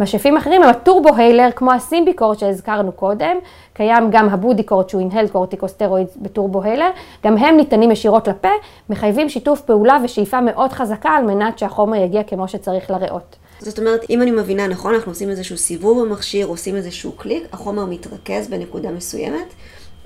משאפים 0.00 0.36
אחרים 0.36 0.62
הם 0.62 0.68
הטורבו-היילר, 0.68 1.48
כמו 1.56 1.72
הסימביקורט 1.72 2.38
שהזכרנו 2.38 2.92
קודם, 2.92 3.36
קיים 3.74 4.10
גם 4.10 4.28
הבודיקורט 4.28 4.88
שהוא 4.88 5.00
אינהל 5.00 5.28
קורטיקוסטרואיד 5.28 6.06
בטורבו-היילר, 6.16 6.90
גם 7.24 7.36
הם 7.36 7.56
ניתנים 7.56 7.90
ישירות 7.90 8.28
לפה, 8.28 8.48
מחייבים 8.90 9.28
שיתוף 9.28 9.60
פעולה 9.60 9.98
ושאיפה 10.04 10.40
מאוד 10.40 10.72
חזקה 10.72 11.10
על 11.10 11.24
מנת 11.24 11.58
שהחומר 11.58 11.96
יגיע 11.96 12.22
כמו 12.22 12.48
שצריך 12.48 12.90
לריאות. 12.90 13.36
זאת 13.58 13.78
אומרת, 13.78 14.00
אם 14.10 14.22
אני 14.22 14.30
מבינה 14.30 14.66
נכון, 14.66 14.94
אנחנו 14.94 15.12
עושים 15.12 15.30
איזשהו 15.30 15.56
סיבוב 15.56 16.02
במכשיר, 16.02 16.46
עושים 16.46 16.76
איזשהו 16.76 17.12
קליק, 17.12 17.44
החומר 17.52 17.84
מתרכז 17.84 18.48
בנקודה 18.48 18.90
מסוימת, 18.90 19.54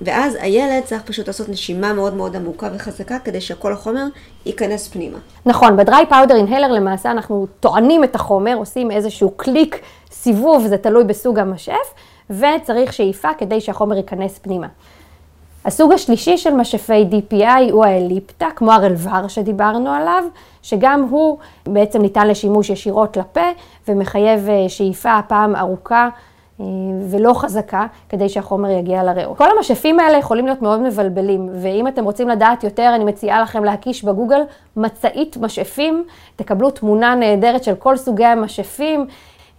ואז 0.01 0.37
הילד 0.41 0.83
צריך 0.83 1.01
פשוט 1.01 1.27
לעשות 1.27 1.49
נשימה 1.49 1.93
מאוד 1.93 2.13
מאוד 2.13 2.35
עמוקה 2.35 2.69
וחזקה 2.75 3.19
כדי 3.19 3.41
שכל 3.41 3.73
החומר 3.73 4.05
ייכנס 4.45 4.87
פנימה. 4.87 5.17
נכון, 5.45 5.77
בדריי 5.77 6.05
פאודר 6.05 6.35
אינהלר 6.35 6.71
למעשה 6.71 7.11
אנחנו 7.11 7.47
טוענים 7.59 8.03
את 8.03 8.15
החומר, 8.15 8.55
עושים 8.55 8.91
איזשהו 8.91 9.31
קליק, 9.31 9.79
סיבוב, 10.11 10.67
זה 10.67 10.77
תלוי 10.77 11.03
בסוג 11.03 11.39
המשאף, 11.39 11.93
וצריך 12.29 12.93
שאיפה 12.93 13.29
כדי 13.37 13.61
שהחומר 13.61 13.97
ייכנס 13.97 14.39
פנימה. 14.39 14.67
הסוג 15.65 15.93
השלישי 15.93 16.37
של 16.37 16.53
משאפי 16.53 17.05
DPI 17.11 17.71
הוא 17.71 17.85
האליפטה, 17.85 18.47
כמו 18.55 18.71
הרלבר 18.71 19.27
שדיברנו 19.27 19.89
עליו, 19.89 20.23
שגם 20.61 21.07
הוא 21.09 21.37
בעצם 21.65 22.01
ניתן 22.01 22.27
לשימוש 22.27 22.69
ישירות 22.69 23.17
לפה 23.17 23.49
ומחייב 23.87 24.49
אה, 24.49 24.69
שאיפה 24.69 25.17
הפעם 25.17 25.55
ארוכה 25.55 26.09
ולא 27.09 27.33
חזקה, 27.33 27.87
כדי 28.09 28.29
שהחומר 28.29 28.69
יגיע 28.69 29.03
לריאות. 29.03 29.37
כל 29.37 29.47
המשאפים 29.57 29.99
האלה 29.99 30.17
יכולים 30.17 30.45
להיות 30.45 30.61
מאוד 30.61 30.81
מבלבלים, 30.81 31.49
ואם 31.53 31.87
אתם 31.87 32.03
רוצים 32.03 32.29
לדעת 32.29 32.63
יותר, 32.63 32.91
אני 32.95 33.03
מציעה 33.03 33.41
לכם 33.41 33.63
להקיש 33.63 34.03
בגוגל 34.03 34.41
מצאית 34.75 35.37
משאפים, 35.37 36.05
תקבלו 36.35 36.71
תמונה 36.71 37.15
נהדרת 37.15 37.63
של 37.63 37.75
כל 37.75 37.97
סוגי 37.97 38.25
המשאפים, 38.25 39.07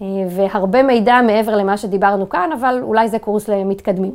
אה, 0.03 0.07
והרבה 0.31 0.83
מידע 0.83 1.21
מעבר 1.27 1.57
למה 1.57 1.77
שדיברנו 1.77 2.29
כאן, 2.29 2.51
אבל 2.61 2.79
אולי 2.83 3.09
זה 3.09 3.19
קורס 3.19 3.49
למתקדמים. 3.49 4.15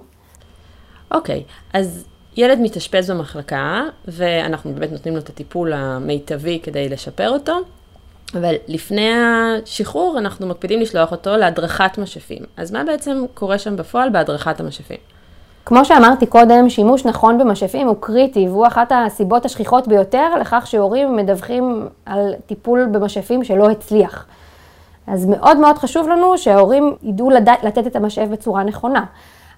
אוקיי, 1.11 1.43
okay, 1.47 1.77
אז 1.77 2.05
ילד 2.37 2.59
מתאשפז 2.61 3.11
במחלקה, 3.11 3.83
ואנחנו 4.07 4.73
באמת 4.73 4.91
נותנים 4.91 5.13
לו 5.13 5.21
את 5.21 5.29
הטיפול 5.29 5.73
המיטבי 5.73 6.59
כדי 6.63 6.89
לשפר 6.89 7.29
אותו. 7.29 7.53
אבל 8.35 8.55
לפני 8.67 9.11
השחרור 9.13 10.17
אנחנו 10.17 10.47
מקפידים 10.47 10.79
לשלוח 10.81 11.11
אותו 11.11 11.37
להדרכת 11.37 11.97
משאפים. 11.97 12.41
אז 12.57 12.71
מה 12.71 12.83
בעצם 12.83 13.25
קורה 13.33 13.57
שם 13.57 13.75
בפועל 13.75 14.09
בהדרכת 14.09 14.59
המשאפים? 14.59 14.97
כמו 15.65 15.85
שאמרתי 15.85 16.25
קודם, 16.25 16.69
שימוש 16.69 17.05
נכון 17.05 17.37
במשאפים 17.37 17.87
הוא 17.87 17.95
קריטי, 17.99 18.47
והוא 18.47 18.67
אחת 18.67 18.91
הסיבות 18.95 19.45
השכיחות 19.45 19.87
ביותר 19.87 20.35
לכך 20.41 20.67
שהורים 20.67 21.15
מדווחים 21.15 21.87
על 22.05 22.33
טיפול 22.45 22.85
במשאפים 22.91 23.43
שלא 23.43 23.69
הצליח. 23.69 24.25
אז 25.07 25.25
מאוד 25.25 25.57
מאוד 25.57 25.77
חשוב 25.77 26.07
לנו 26.07 26.37
שההורים 26.37 26.95
ידעו 27.03 27.29
לד... 27.29 27.49
לתת 27.63 27.87
את 27.87 27.95
המשאף 27.95 28.27
בצורה 28.27 28.63
נכונה. 28.63 29.05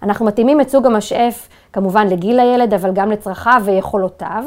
אנחנו 0.03 0.25
מתאימים 0.25 0.61
את 0.61 0.69
סוג 0.69 0.85
המשאף 0.85 1.47
כמובן 1.73 2.07
לגיל 2.07 2.39
הילד, 2.39 2.73
אבל 2.73 2.91
גם 2.93 3.11
לצרכיו 3.11 3.61
ויכולותיו. 3.65 4.43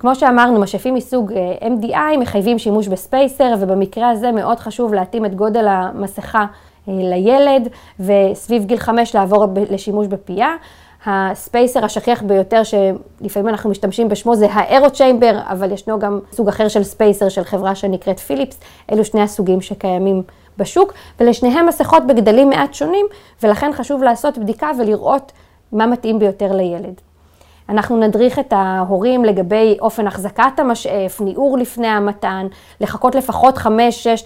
כמו 0.00 0.14
שאמרנו, 0.14 0.60
משאפים 0.60 0.94
מסוג 0.94 1.32
אה, 1.32 1.68
MDI 1.68 2.18
מחייבים 2.18 2.58
שימוש 2.58 2.88
ב 2.88 2.96
spacer, 2.96 3.54
ובמקרה 3.60 4.10
הזה 4.10 4.32
מאוד 4.32 4.58
חשוב 4.60 4.94
להתאים 4.94 5.24
את 5.24 5.34
גודל 5.34 5.66
המסכה 5.68 6.38
אה, 6.88 6.92
לילד, 6.96 7.68
וסביב 8.00 8.64
גיל 8.64 8.78
5 8.78 9.14
לעבור 9.14 9.46
לשימוש 9.70 10.06
בפייה. 10.06 10.54
ה 11.06 11.17
spacer 11.17 11.84
השכיח 11.84 12.22
ביותר, 12.22 12.62
שלפעמים 12.64 13.48
אנחנו 13.48 13.70
משתמשים 13.70 14.08
בשמו, 14.08 14.36
זה 14.36 14.46
ה 14.52 14.90
AeroChamber, 14.90 15.40
אבל 15.46 15.72
ישנו 15.72 15.98
גם 15.98 16.20
סוג 16.32 16.48
אחר 16.48 16.68
של 16.68 16.82
spacer 16.82 17.28
של 17.28 17.44
חברה 17.44 17.74
שנקראת 17.74 18.18
פיליפס. 18.18 18.60
אלו 18.92 19.04
שני 19.04 19.22
הסוגים 19.22 19.60
שקיימים 19.60 20.22
בשוק, 20.58 20.92
ולשניהם 21.20 21.66
מסכות 21.66 22.06
בגדלים 22.06 22.48
מעט 22.50 22.74
שונים, 22.74 23.06
ולכן 23.42 23.70
חשוב 23.72 24.02
לעשות 24.02 24.38
בדיקה 24.38 24.70
ולראות 24.78 25.32
מה 25.72 25.86
מתאים 25.86 26.18
ביותר 26.18 26.52
לילד. 26.52 27.09
אנחנו 27.70 27.96
נדריך 27.96 28.38
את 28.38 28.52
ההורים 28.56 29.24
לגבי 29.24 29.76
אופן 29.80 30.06
החזקת 30.06 30.58
המשאף, 30.58 31.20
ניעור 31.20 31.58
לפני 31.58 31.86
המתן, 31.86 32.46
לחכות 32.80 33.14
לפחות 33.14 33.58
5-6 33.58 33.68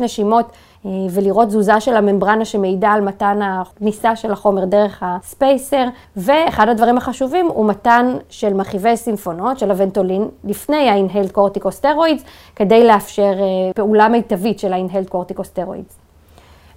נשימות 0.01 0.53
אה, 0.87 0.91
ולראות 1.11 1.49
תזוזה 1.49 1.81
של 1.81 1.97
הממברנה 1.97 2.45
שמעידה 2.45 2.89
על 2.89 3.01
מתן 3.01 3.41
הכניסה 3.43 4.17
של 4.17 4.33
החומר 4.33 4.65
דרך 4.65 5.03
הספייסר. 5.07 5.85
ואחד 6.17 6.69
הדברים 6.69 6.99
החשובים 6.99 7.47
הוא 7.47 7.67
מתן 7.67 8.17
של 8.29 8.55
מרחיבי 8.55 8.97
סימפונות, 8.97 9.59
של 9.59 9.71
הוונטולין, 9.71 10.29
לפני 10.45 10.91
ה-inhaled 10.91 11.37
corticosteroids, 11.37 12.23
כדי 12.57 12.87
לאפשר 12.87 13.33
אה, 13.41 13.73
פעולה 13.75 14.09
מיטבית 14.09 14.59
של 14.59 14.73
ה-inhaled 14.73 15.15
corticosteroids. 15.15 16.04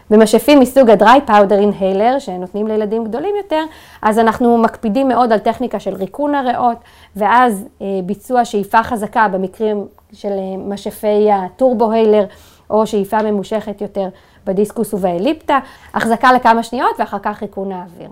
במשאפים 0.10 0.60
מסוג 0.60 0.90
ה-dry 0.90 1.30
powder 1.30 1.62
inhaler, 1.72 2.20
שנותנים 2.20 2.68
לילדים 2.68 3.04
גדולים 3.04 3.36
יותר, 3.38 3.64
אז 4.02 4.20
אנחנו 4.20 4.58
מקפידים 4.58 5.08
מאוד 5.08 5.32
על 5.32 5.40
טכניקה 5.40 5.80
של 5.80 5.94
ריקון 5.96 6.36
הריאות, 6.36 6.78
ואז 7.16 7.66
אה, 7.82 7.88
ביצוע 8.06 8.46
שאיפה 8.46 8.84
חזקה 8.84 9.28
במקרים 9.28 9.88
של 10.14 10.32
אה, 10.32 10.58
משאפי 10.58 11.32
הטורבו-היילר, 11.32 12.26
או 12.70 12.88
שאיפה 12.88 13.22
ממושכת 13.22 13.82
יותר 13.82 14.10
בדיסקוס 14.46 14.94
ובאליפטה, 14.94 15.60
החזקה 15.94 16.34
לכמה 16.34 16.64
שניות 16.64 17.00
ואחר 17.00 17.20
כך 17.20 17.42
ריקון 17.42 17.72
האוויר. 17.72 18.10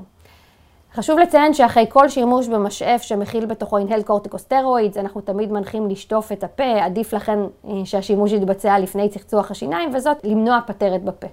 חשוב 0.94 1.20
לציין 1.20 1.54
שאחרי 1.54 1.86
כל 1.90 2.10
שימוש 2.10 2.48
במשאף 2.48 3.02
שמכיל 3.02 3.46
בתוכו 3.46 3.78
אינהל 3.78 4.04
קורטיקוסטרואידס, 4.04 4.98
אנחנו 4.98 5.22
תמיד 5.22 5.52
מנחים 5.52 5.90
לשטוף 5.90 6.32
את 6.32 6.44
הפה, 6.44 6.82
עדיף 6.82 7.14
לכן 7.14 7.40
אה, 7.68 7.72
שהשימוש 7.86 8.32
יתבצע 8.32 8.80
לפני 8.80 9.10
צחצוח 9.10 9.52
השיניים, 9.52 9.90
וזאת 9.96 10.18
למנוע 10.24 10.60
פטרת 10.68 11.04
בפה. 11.04 11.28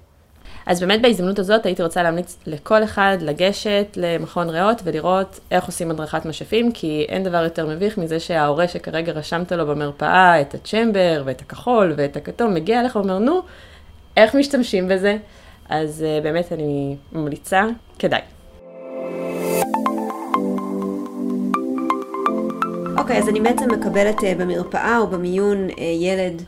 אז 0.66 0.80
באמת 0.80 1.02
בהזדמנות 1.02 1.38
הזאת 1.38 1.66
הייתי 1.66 1.82
רוצה 1.82 2.02
להמליץ 2.02 2.38
לכל 2.46 2.84
אחד 2.84 3.16
לגשת 3.20 3.86
למכון 3.96 4.50
ריאות 4.50 4.80
ולראות 4.84 5.40
איך 5.50 5.64
עושים 5.64 5.90
הדרכת 5.90 6.26
משאפים, 6.26 6.72
כי 6.72 7.06
אין 7.08 7.24
דבר 7.24 7.44
יותר 7.44 7.66
מביך 7.66 7.98
מזה 7.98 8.20
שההורה 8.20 8.68
שכרגע 8.68 9.12
רשמת 9.12 9.52
לו 9.52 9.66
במרפאה 9.66 10.40
את 10.40 10.54
הצ'מבר 10.54 11.22
ואת 11.24 11.40
הכחול 11.40 11.94
ואת 11.96 12.16
הכתום, 12.16 12.54
מגיע 12.54 12.80
אליך 12.80 12.96
ואומר, 12.96 13.18
נו, 13.18 13.40
איך 14.16 14.34
משתמשים 14.34 14.88
בזה? 14.88 15.16
אז 15.68 16.04
uh, 16.04 16.22
באמת 16.22 16.52
אני 16.52 16.96
ממליצה, 17.12 17.64
כדאי. 17.98 18.20
אוקיי, 22.98 23.16
okay, 23.16 23.22
אז 23.22 23.28
אני 23.28 23.40
בעצם 23.40 23.70
מקבלת 23.70 24.18
uh, 24.18 24.22
במרפאה 24.38 24.98
או 24.98 25.06
במיון 25.06 25.68
uh, 25.68 25.80
ילד 25.80 26.42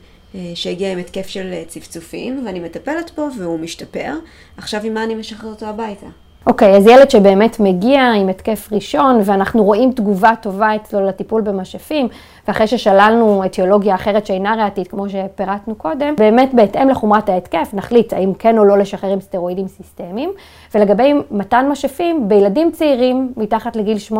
שהגיע 0.54 0.92
עם 0.92 0.98
התקף 0.98 1.26
של 1.26 1.50
אה, 1.52 1.62
צפצופים, 1.66 2.42
ואני 2.46 2.60
מטפלת 2.60 3.10
בו 3.16 3.28
והוא 3.38 3.58
משתפר. 3.58 4.12
עכשיו 4.56 4.80
עם 4.84 4.94
מה 4.94 5.04
אני 5.04 5.14
משחררת 5.14 5.52
אותו 5.52 5.66
הביתה? 5.66 6.06
אוקיי, 6.46 6.74
okay, 6.74 6.76
אז 6.76 6.86
ילד 6.86 7.10
שבאמת 7.10 7.60
מגיע 7.60 8.02
עם 8.02 8.28
התקף 8.28 8.68
ראשון, 8.72 9.20
ואנחנו 9.24 9.64
רואים 9.64 9.92
תגובה 9.92 10.32
טובה 10.40 10.76
אצלו 10.76 11.06
לטיפול 11.06 11.42
במשאפים, 11.42 12.08
ואחרי 12.48 12.66
ששללנו 12.66 13.44
אטיולוגיה 13.46 13.94
אחרת 13.94 14.26
שאינה 14.26 14.54
ריאתית, 14.54 14.88
כמו 14.88 15.06
שפירטנו 15.08 15.74
קודם, 15.74 16.14
באמת 16.16 16.54
בהתאם 16.54 16.88
לחומרת 16.88 17.28
ההתקף, 17.28 17.70
נחליט 17.72 18.12
האם 18.12 18.34
כן 18.34 18.58
או 18.58 18.64
לא 18.64 18.78
לשחרר 18.78 19.12
עם 19.12 19.20
סטרואידים 19.20 19.68
סיסטמיים. 19.68 20.32
ולגבי 20.74 21.12
מתן 21.30 21.66
משאפים, 21.68 22.28
בילדים 22.28 22.70
צעירים, 22.70 23.32
מתחת 23.36 23.76
לגיל 23.76 23.96
8-9, 24.10 24.14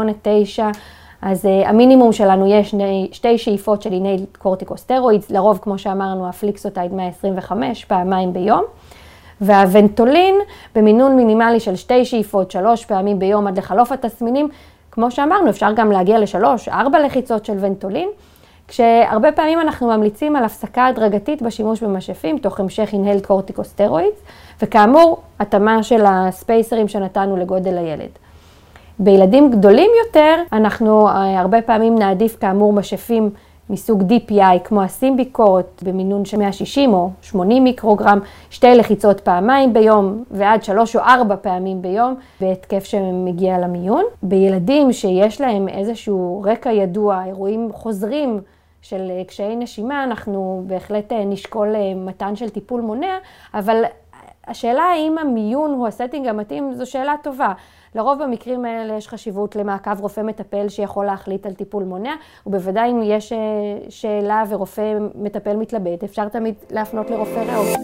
אז 1.25 1.45
אה, 1.45 1.69
המינימום 1.69 2.13
שלנו 2.13 2.47
יש 2.47 2.71
שני, 2.71 3.09
שתי 3.13 3.39
שאיפות 3.39 3.83
של 3.83 3.93
inhaled 3.93 4.25
corticosteroids, 4.39 5.31
לרוב, 5.31 5.59
כמו 5.63 5.79
שאמרנו, 5.79 6.29
הפליקסוטייד 6.29 6.93
125 6.93 7.85
פעמיים 7.85 8.33
ביום. 8.33 8.65
והוונטולין 9.41 10.35
במינון 10.75 11.17
מינימלי 11.17 11.61
של 11.61 11.77
שתי 11.77 12.05
שאיפות, 12.05 12.51
שלוש 12.51 12.85
פעמים 12.85 13.19
ביום 13.19 13.47
עד 13.47 13.59
לחלוף 13.59 13.93
התסמינים, 13.93 14.49
כמו 14.91 15.11
שאמרנו, 15.11 15.51
אפשר 15.51 15.73
גם 15.77 15.93
להגיע 15.93 16.19
לשלוש, 16.19 16.69
ארבע 16.69 16.99
לחיצות 17.07 17.45
של 17.45 17.57
ונטולין, 17.61 18.09
כשהרבה 18.69 19.33
פעמים 19.33 19.61
אנחנו 19.61 19.87
ממליצים 19.87 20.37
על 20.37 20.45
הפסקה 20.45 20.87
הדרגתית 20.87 21.43
בשימוש 21.43 21.83
במשאפים, 21.83 22.39
תוך 22.39 22.61
המשך 22.61 22.89
inhaled 22.93 23.27
corticosteroids, 23.27 24.19
וכאמור, 24.63 25.23
התאמה 25.41 25.83
של 25.83 26.05
הספייסרים 26.07 26.89
שנתנו 26.89 27.37
לגודל 27.37 27.79
הילד. 27.79 28.24
בילדים 28.99 29.51
גדולים 29.51 29.91
יותר, 30.07 30.35
אנחנו 30.53 31.09
אה, 31.09 31.41
הרבה 31.41 31.63
פעמים 31.63 31.99
נעדיף 31.99 32.37
כאמור 32.41 32.73
משאפים 32.73 33.31
מסוג 33.71 34.03
DPI, 34.13 34.59
כמו 34.65 34.83
הסימביקורט, 34.83 35.83
במינון 35.83 36.25
של 36.25 36.37
160 36.37 36.95
או 36.95 37.11
80 37.23 37.65
מיקרוגרם, 37.65 38.19
שתי 38.51 38.75
לחיצות 38.75 39.21
פעמיים 39.21 39.73
ביום 39.73 40.25
ועד 40.31 40.65
שלוש 40.65 40.97
או 40.97 41.01
ארבע 41.01 41.37
פעמים 41.37 41.83
ביום, 41.83 42.15
בהתקף 42.41 42.85
שמגיע 42.85 43.59
למיון. 43.59 44.05
בילדים 44.23 44.93
שיש 44.93 45.41
להם 45.41 45.69
איזשהו 45.69 46.43
רקע 46.45 46.73
ידוע, 46.73 47.25
אירועים 47.27 47.69
חוזרים, 47.73 48.41
של 48.83 49.11
אה, 49.11 49.25
קשיי 49.25 49.57
נשימה, 49.57 50.05
אנחנו 50.05 50.65
בהחלט 50.67 51.13
אה, 51.13 51.25
נשקול 51.25 51.75
מתן 51.97 52.37
של 52.37 52.49
טיפול 52.49 52.81
מונע, 52.81 53.19
אבל 53.55 53.85
השאלה 54.47 54.83
האם 54.83 55.19
המיון 55.19 55.71
הוא 55.71 55.87
ה 55.87 55.92
setting 55.92 56.27
המתאים, 56.27 56.75
זו 56.75 56.91
שאלה 56.91 57.15
טובה. 57.23 57.53
לרוב 57.95 58.23
במקרים 58.23 58.65
האלה 58.65 58.95
יש 58.95 59.09
חשיבות 59.09 59.57
למעקב 59.57 60.01
רופא 60.01 60.21
מטפל 60.21 60.69
שיכול 60.69 61.07
להחליט 61.07 61.47
על 61.47 61.55
טיפול 61.55 61.85
מונע, 61.85 62.15
ובוודאי 62.47 62.91
אם 62.91 63.01
יש 63.05 63.33
אה, 63.33 63.39
שאלה 63.89 64.43
ורופא 64.49 64.99
מטפל 65.15 65.57
מתלבט, 65.57 66.05
אפשר 66.05 66.29
תמיד 66.29 66.55
להפנות 66.71 67.11
לרופא 67.11 67.39
ריאות. 67.39 67.79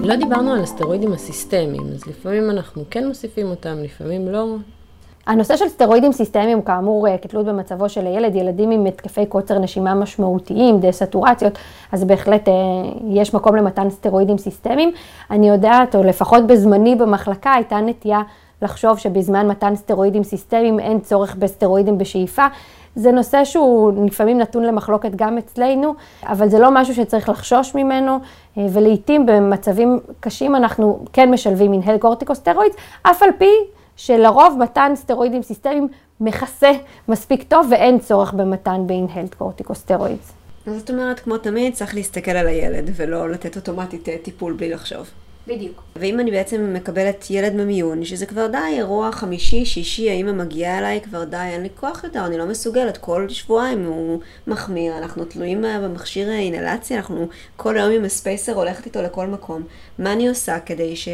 לא 0.00 0.16
דיברנו 0.16 0.52
על 0.52 0.62
הסטרואידים 0.62 1.12
הסיסטמיים, 1.12 1.86
אז 1.94 2.06
לפעמים 2.06 2.50
אנחנו 2.50 2.82
כן 2.90 3.06
מוסיפים 3.08 3.46
אותם, 3.46 3.76
לפעמים 3.82 4.28
לא. 4.28 4.56
הנושא 5.26 5.56
של 5.56 5.68
סטרואידים 5.68 6.12
סיסטמיים, 6.12 6.62
כאמור, 6.62 7.08
אה, 7.08 7.18
כתלות 7.18 7.46
במצבו 7.46 7.88
של 7.88 8.06
הילד, 8.06 8.34
ילדים 8.34 8.70
עם 8.70 8.86
התקפי 8.86 9.26
קוצר 9.26 9.58
נשימה 9.58 9.94
משמעותיים, 9.94 10.80
דסטורציות, 10.80 11.58
אז 11.92 12.04
בהחלט 12.04 12.48
אה, 12.48 12.54
יש 13.08 13.34
מקום 13.34 13.56
למתן 13.56 13.90
סטרואידים 13.90 14.38
סיסטמיים. 14.38 14.92
אני 15.30 15.48
יודעת, 15.48 15.94
או 15.94 16.02
לפחות 16.02 16.46
בזמני 16.46 16.94
במחלקה, 16.94 17.52
הייתה 17.52 17.80
נטייה 17.80 18.22
לחשוב 18.62 18.98
שבזמן 18.98 19.48
מתן 19.48 19.76
סטרואידים 19.76 20.22
סיסטמיים 20.24 20.80
אין 20.80 21.00
צורך 21.00 21.34
בסטרואידים 21.34 21.98
בשאיפה. 21.98 22.46
זה 22.94 23.12
נושא 23.12 23.44
שהוא 23.44 24.06
לפעמים 24.06 24.38
נתון 24.38 24.62
למחלוקת 24.62 25.10
גם 25.16 25.38
אצלנו, 25.38 25.94
אבל 26.24 26.48
זה 26.48 26.58
לא 26.58 26.70
משהו 26.72 26.94
שצריך 26.94 27.28
לחשוש 27.28 27.74
ממנו, 27.74 28.18
אה, 28.58 28.66
ולעיתים 28.72 29.26
במצבים 29.26 30.00
קשים 30.20 30.56
אנחנו 30.56 30.98
כן 31.12 31.30
משלבים 31.30 31.70
מנהל 31.70 31.98
קורטיקוסטרואידס, 31.98 32.76
אף 33.02 33.22
על 33.22 33.30
פי 33.38 33.50
שלרוב 33.96 34.58
מתן 34.60 34.92
סטרואידים 34.94 35.42
סיסטמיים 35.42 35.88
מכסה 36.20 36.70
מספיק 37.08 37.42
טוב 37.48 37.66
ואין 37.70 37.98
צורך 37.98 38.32
במתן 38.32 38.86
באינהלד 38.86 39.34
קורטיקוסטרואידס. 39.34 40.32
זאת 40.66 40.90
אומרת, 40.90 41.20
כמו 41.20 41.38
תמיד, 41.38 41.74
צריך 41.74 41.94
להסתכל 41.94 42.30
על 42.30 42.46
הילד 42.46 42.90
ולא 42.96 43.30
לתת 43.30 43.56
אוטומטית 43.56 44.08
אה, 44.08 44.16
טיפול 44.22 44.52
בלי 44.52 44.70
לחשוב. 44.70 45.10
בדיוק. 45.46 45.82
ואם 45.96 46.20
אני 46.20 46.30
בעצם 46.30 46.74
מקבלת 46.74 47.26
ילד 47.30 47.54
ממיון, 47.54 48.04
שזה 48.04 48.26
כבר 48.26 48.46
די 48.46 48.58
אירוע 48.76 49.12
חמישי, 49.12 49.64
שישי, 49.64 50.10
האמא 50.10 50.32
מגיעה 50.32 50.78
אליי, 50.78 51.00
כבר 51.00 51.24
די, 51.24 51.36
אין 51.36 51.62
לי 51.62 51.68
כוח 51.80 52.04
יותר, 52.04 52.26
אני 52.26 52.38
לא 52.38 52.46
מסוגלת, 52.46 52.96
כל 52.96 53.28
שבועיים 53.28 53.84
הוא 53.84 54.20
מחמיר, 54.46 54.98
אנחנו 54.98 55.24
תלויים 55.24 55.64
אה, 55.64 55.80
במכשיר 55.80 56.30
אינהלציה, 56.30 56.96
אנחנו 56.96 57.28
כל 57.56 57.78
היום 57.78 57.92
עם 57.92 58.04
הספייסר 58.04 58.52
הולכת 58.52 58.86
איתו 58.86 59.02
לכל 59.02 59.26
מקום. 59.26 59.62
מה 59.98 60.12
אני 60.12 60.28
עושה 60.28 60.60
כדי 60.60 60.96
ש... 60.96 61.08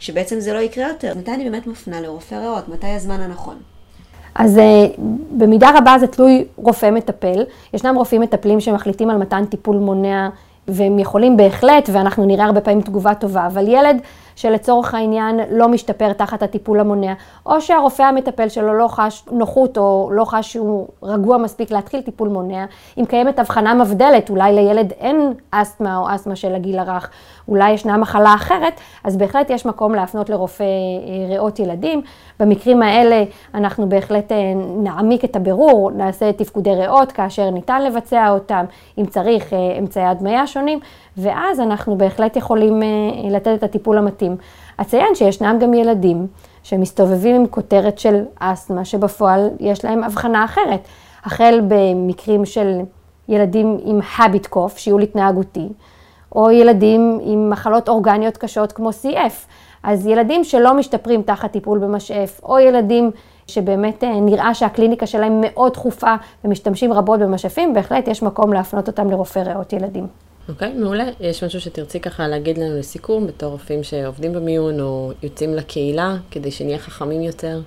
שבעצם 0.00 0.40
זה 0.40 0.52
לא 0.52 0.58
יקרה 0.58 0.88
יותר. 0.88 1.12
מתי 1.18 1.34
אני 1.34 1.44
באמת 1.50 1.66
מפנה 1.66 2.00
לרופא 2.00 2.34
ריאות? 2.34 2.68
מתי 2.68 2.86
הזמן 2.86 3.20
הנכון? 3.20 3.56
אז 4.34 4.58
uh, 4.58 5.00
במידה 5.38 5.70
רבה 5.78 5.96
זה 6.00 6.06
תלוי 6.06 6.44
רופא 6.56 6.90
מטפל. 6.90 7.44
ישנם 7.74 7.94
רופאים 7.96 8.20
מטפלים 8.20 8.60
שמחליטים 8.60 9.10
על 9.10 9.16
מתן 9.16 9.44
טיפול 9.44 9.76
מונע 9.76 10.28
והם 10.68 10.98
יכולים 10.98 11.36
בהחלט, 11.36 11.88
ואנחנו 11.92 12.24
נראה 12.24 12.44
הרבה 12.44 12.60
פעמים 12.60 12.80
תגובה 12.80 13.14
טובה, 13.14 13.46
אבל 13.46 13.68
ילד 13.68 14.00
שלצורך 14.36 14.94
העניין 14.94 15.40
לא 15.50 15.68
משתפר 15.68 16.12
תחת 16.12 16.42
הטיפול 16.42 16.80
המונע, 16.80 17.12
או 17.46 17.60
שהרופא 17.60 18.02
המטפל 18.02 18.48
שלו 18.48 18.74
לא 18.74 18.88
חש 18.88 19.24
נוחות 19.30 19.78
או 19.78 20.10
לא 20.12 20.24
חש 20.24 20.52
שהוא 20.52 20.88
רגוע 21.02 21.38
מספיק 21.38 21.70
להתחיל 21.70 22.00
טיפול 22.00 22.28
מונע, 22.28 22.64
אם 22.98 23.04
קיימת 23.04 23.38
הבחנה 23.38 23.74
מבדלת, 23.74 24.30
אולי 24.30 24.52
לילד 24.54 24.92
אין 25.00 25.32
אסתמה 25.50 25.96
או 25.96 26.14
אסתמה 26.14 26.36
של 26.36 26.54
הגיל 26.54 26.78
הרך, 26.78 27.10
אולי 27.50 27.70
ישנה 27.70 27.96
מחלה 27.96 28.34
אחרת, 28.34 28.80
אז 29.04 29.16
בהחלט 29.16 29.50
יש 29.50 29.66
מקום 29.66 29.94
להפנות 29.94 30.30
לרופא 30.30 30.64
אה, 30.64 31.28
ריאות 31.28 31.58
ילדים. 31.58 32.02
במקרים 32.40 32.82
האלה 32.82 33.24
אנחנו 33.54 33.88
בהחלט 33.88 34.32
אה, 34.32 34.52
נעמיק 34.56 35.24
את 35.24 35.36
הבירור, 35.36 35.90
נעשה 35.90 36.32
תפקודי 36.32 36.74
ריאות 36.74 37.12
כאשר 37.12 37.50
ניתן 37.50 37.82
לבצע 37.82 38.30
אותם, 38.30 38.64
אם 38.98 39.06
צריך 39.06 39.52
אה, 39.52 39.58
אמצעי 39.78 40.04
הדמיה 40.04 40.46
שונים, 40.46 40.78
ואז 41.16 41.60
אנחנו 41.60 41.98
בהחלט 41.98 42.36
יכולים 42.36 42.82
לתת 43.30 43.54
את 43.54 43.62
הטיפול 43.62 43.98
המתאים. 43.98 44.36
אציין 44.80 45.14
שישנם 45.14 45.58
גם 45.60 45.74
ילדים 45.74 46.26
שמסתובבים 46.62 47.34
עם 47.34 47.46
כותרת 47.46 47.98
של 47.98 48.24
אסתמה, 48.38 48.84
שבפועל 48.84 49.50
יש 49.60 49.84
להם 49.84 50.04
הבחנה 50.04 50.44
אחרת, 50.44 50.80
החל 51.24 51.60
במקרים 51.68 52.44
של 52.44 52.80
ילדים 53.28 53.78
עם 53.84 54.00
habit 54.16 54.54
cough, 54.54 54.76
שיעול 54.76 55.02
התנהגותי. 55.02 55.68
או 56.34 56.50
ילדים 56.50 57.18
עם 57.22 57.50
מחלות 57.50 57.88
אורגניות 57.88 58.36
קשות 58.36 58.72
כמו 58.72 58.90
CF. 58.90 59.32
אז 59.82 60.06
ילדים 60.06 60.44
שלא 60.44 60.74
משתפרים 60.74 61.22
תחת 61.22 61.52
טיפול 61.52 61.78
במשאף, 61.78 62.40
או 62.42 62.58
ילדים 62.58 63.10
שבאמת 63.46 64.04
אה, 64.04 64.20
נראה 64.20 64.54
שהקליניקה 64.54 65.06
שלהם 65.06 65.40
מאוד 65.40 65.72
דחופה 65.72 66.14
ומשתמשים 66.44 66.92
רבות 66.92 67.20
במשאפים, 67.20 67.74
בהחלט 67.74 68.08
יש 68.08 68.22
מקום 68.22 68.52
להפנות 68.52 68.88
אותם 68.88 69.10
לרופא 69.10 69.38
ריאות 69.38 69.72
ילדים. 69.72 70.06
אוקיי, 70.48 70.72
okay, 70.72 70.80
מעולה. 70.80 71.04
יש 71.20 71.44
משהו 71.44 71.60
שתרצי 71.60 72.00
ככה 72.00 72.28
להגיד 72.28 72.58
לנו 72.58 72.78
לסיכום, 72.78 73.26
בתור 73.26 73.52
רופאים 73.52 73.82
שעובדים 73.82 74.32
במיון 74.32 74.80
או 74.80 75.12
יוצאים 75.22 75.54
לקהילה, 75.54 76.16
כדי 76.30 76.50
שנהיה 76.50 76.78
חכמים 76.78 77.22
יותר? 77.22 77.60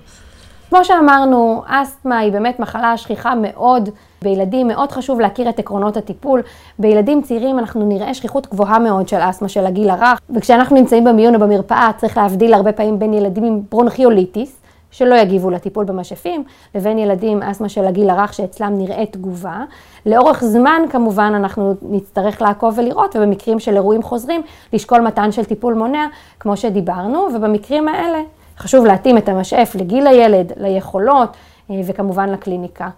כמו 0.70 0.84
שאמרנו, 0.84 1.62
אסתמה 1.66 2.18
היא 2.18 2.32
באמת 2.32 2.60
מחלה 2.60 2.96
שכיחה 2.96 3.34
מאוד 3.34 3.88
בילדים, 4.22 4.68
מאוד 4.68 4.92
חשוב 4.92 5.20
להכיר 5.20 5.48
את 5.48 5.58
עקרונות 5.58 5.96
הטיפול. 5.96 6.42
בילדים 6.78 7.22
צעירים 7.22 7.58
אנחנו 7.58 7.86
נראה 7.86 8.14
שכיחות 8.14 8.46
גבוהה 8.46 8.78
מאוד 8.78 9.08
של 9.08 9.18
אסתמה 9.20 9.48
של 9.48 9.66
הגיל 9.66 9.90
הרך, 9.90 10.20
וכשאנחנו 10.34 10.76
נמצאים 10.76 11.04
במיון 11.04 11.34
או 11.34 11.40
במרפאה 11.40 11.90
צריך 11.96 12.16
להבדיל 12.16 12.54
הרבה 12.54 12.72
פעמים 12.72 12.98
בין 12.98 13.14
ילדים 13.14 13.44
עם 13.44 13.60
ברונכיוליטיס, 13.70 14.60
שלא 14.90 15.14
יגיבו 15.14 15.50
לטיפול 15.50 15.84
במשאפים, 15.84 16.44
לבין 16.74 16.98
ילדים 16.98 17.42
אסתמה 17.42 17.68
של 17.68 17.84
הגיל 17.84 18.10
הרך 18.10 18.34
שאצלם 18.34 18.78
נראית 18.78 19.12
תגובה. 19.12 19.64
לאורך 20.06 20.44
זמן 20.44 20.82
כמובן 20.90 21.32
אנחנו 21.36 21.74
נצטרך 21.82 22.42
לעקוב 22.42 22.74
ולראות, 22.78 23.16
ובמקרים 23.16 23.58
של 23.58 23.74
אירועים 23.74 24.02
חוזרים, 24.02 24.42
לשקול 24.72 25.00
מתן 25.00 25.32
של 25.32 25.44
טיפול 25.44 25.74
מונע, 25.74 26.06
כמו 26.40 26.56
שדיברנו, 26.56 27.28
ובמקרים 27.34 27.88
האלה 27.88 28.18
חשוב 28.58 28.86
להתאים 28.86 29.18
את 29.18 29.28
המשאף 29.28 29.74
לגיל 29.74 30.06
הילד, 30.06 30.52
ליכולות 30.56 31.36
אה, 31.70 31.80
וכמובן 31.86 32.28
לקליניקה. 32.28 32.88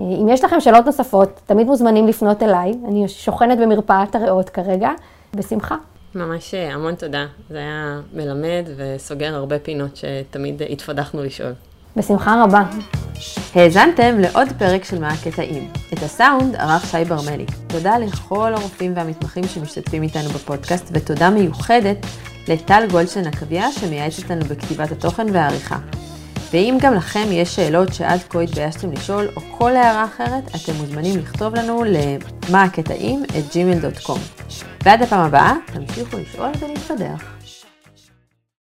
אה, 0.00 0.04
אם 0.04 0.28
יש 0.28 0.44
לכם 0.44 0.60
שאלות 0.60 0.86
נוספות, 0.86 1.40
תמיד 1.46 1.66
מוזמנים 1.66 2.06
לפנות 2.06 2.42
אליי, 2.42 2.72
אני 2.88 3.08
שוכנת 3.08 3.58
במרפאת 3.58 4.14
הריאות 4.14 4.48
כרגע, 4.50 4.90
בשמחה. 5.34 5.76
ממש 6.14 6.54
אה, 6.54 6.74
המון 6.74 6.94
תודה, 6.94 7.26
זה 7.50 7.58
היה 7.58 8.00
מלמד 8.12 8.64
וסוגר 8.76 9.34
הרבה 9.34 9.58
פינות 9.58 9.96
שתמיד 9.96 10.62
התפדחנו 10.70 11.22
לשאול. 11.22 11.52
בשמחה 11.96 12.42
רבה. 12.44 12.62
האזנתם 13.54 14.18
לעוד 14.18 14.48
פרק 14.58 14.84
של 14.84 15.00
מה 15.00 15.08
הקטעים. 15.08 15.70
את 15.92 16.02
הסאונד 16.02 16.56
ערך 16.56 16.86
שי 16.86 17.04
ברמלי. 17.04 17.46
תודה 17.66 17.98
לכל 17.98 18.54
הרופאים 18.54 18.92
והמתמחים 18.96 19.44
שמשתתפים 19.44 20.02
איתנו 20.02 20.28
בפודקאסט, 20.28 20.90
ותודה 20.92 21.30
מיוחדת 21.30 21.96
לטל 22.48 22.86
גולדשטיין 22.90 23.26
עקביה 23.26 23.72
שמייעצת 23.72 24.30
לנו 24.30 24.44
בכתיבת 24.44 24.92
התוכן 24.92 25.26
והעריכה. 25.32 25.78
ואם 26.52 26.78
גם 26.80 26.94
לכם 26.94 27.24
יש 27.30 27.56
שאלות 27.56 27.94
שעד 27.94 28.20
כה 28.28 28.40
התביישתם 28.40 28.92
לשאול, 28.92 29.28
או 29.36 29.40
כל 29.58 29.76
הערה 29.76 30.04
אחרת, 30.04 30.44
אתם 30.48 30.72
מוזמנים 30.78 31.18
לכתוב 31.18 31.54
לנו 31.54 31.84
למה 31.84 32.62
הקטעים 32.62 33.24
את 33.24 33.44
gmail.com. 33.52 34.18
ועד 34.84 35.02
הפעם 35.02 35.20
הבאה, 35.20 35.54
תמשיכו 35.72 36.16
לשאול 36.18 36.50
ולהתפדח. 36.60 37.37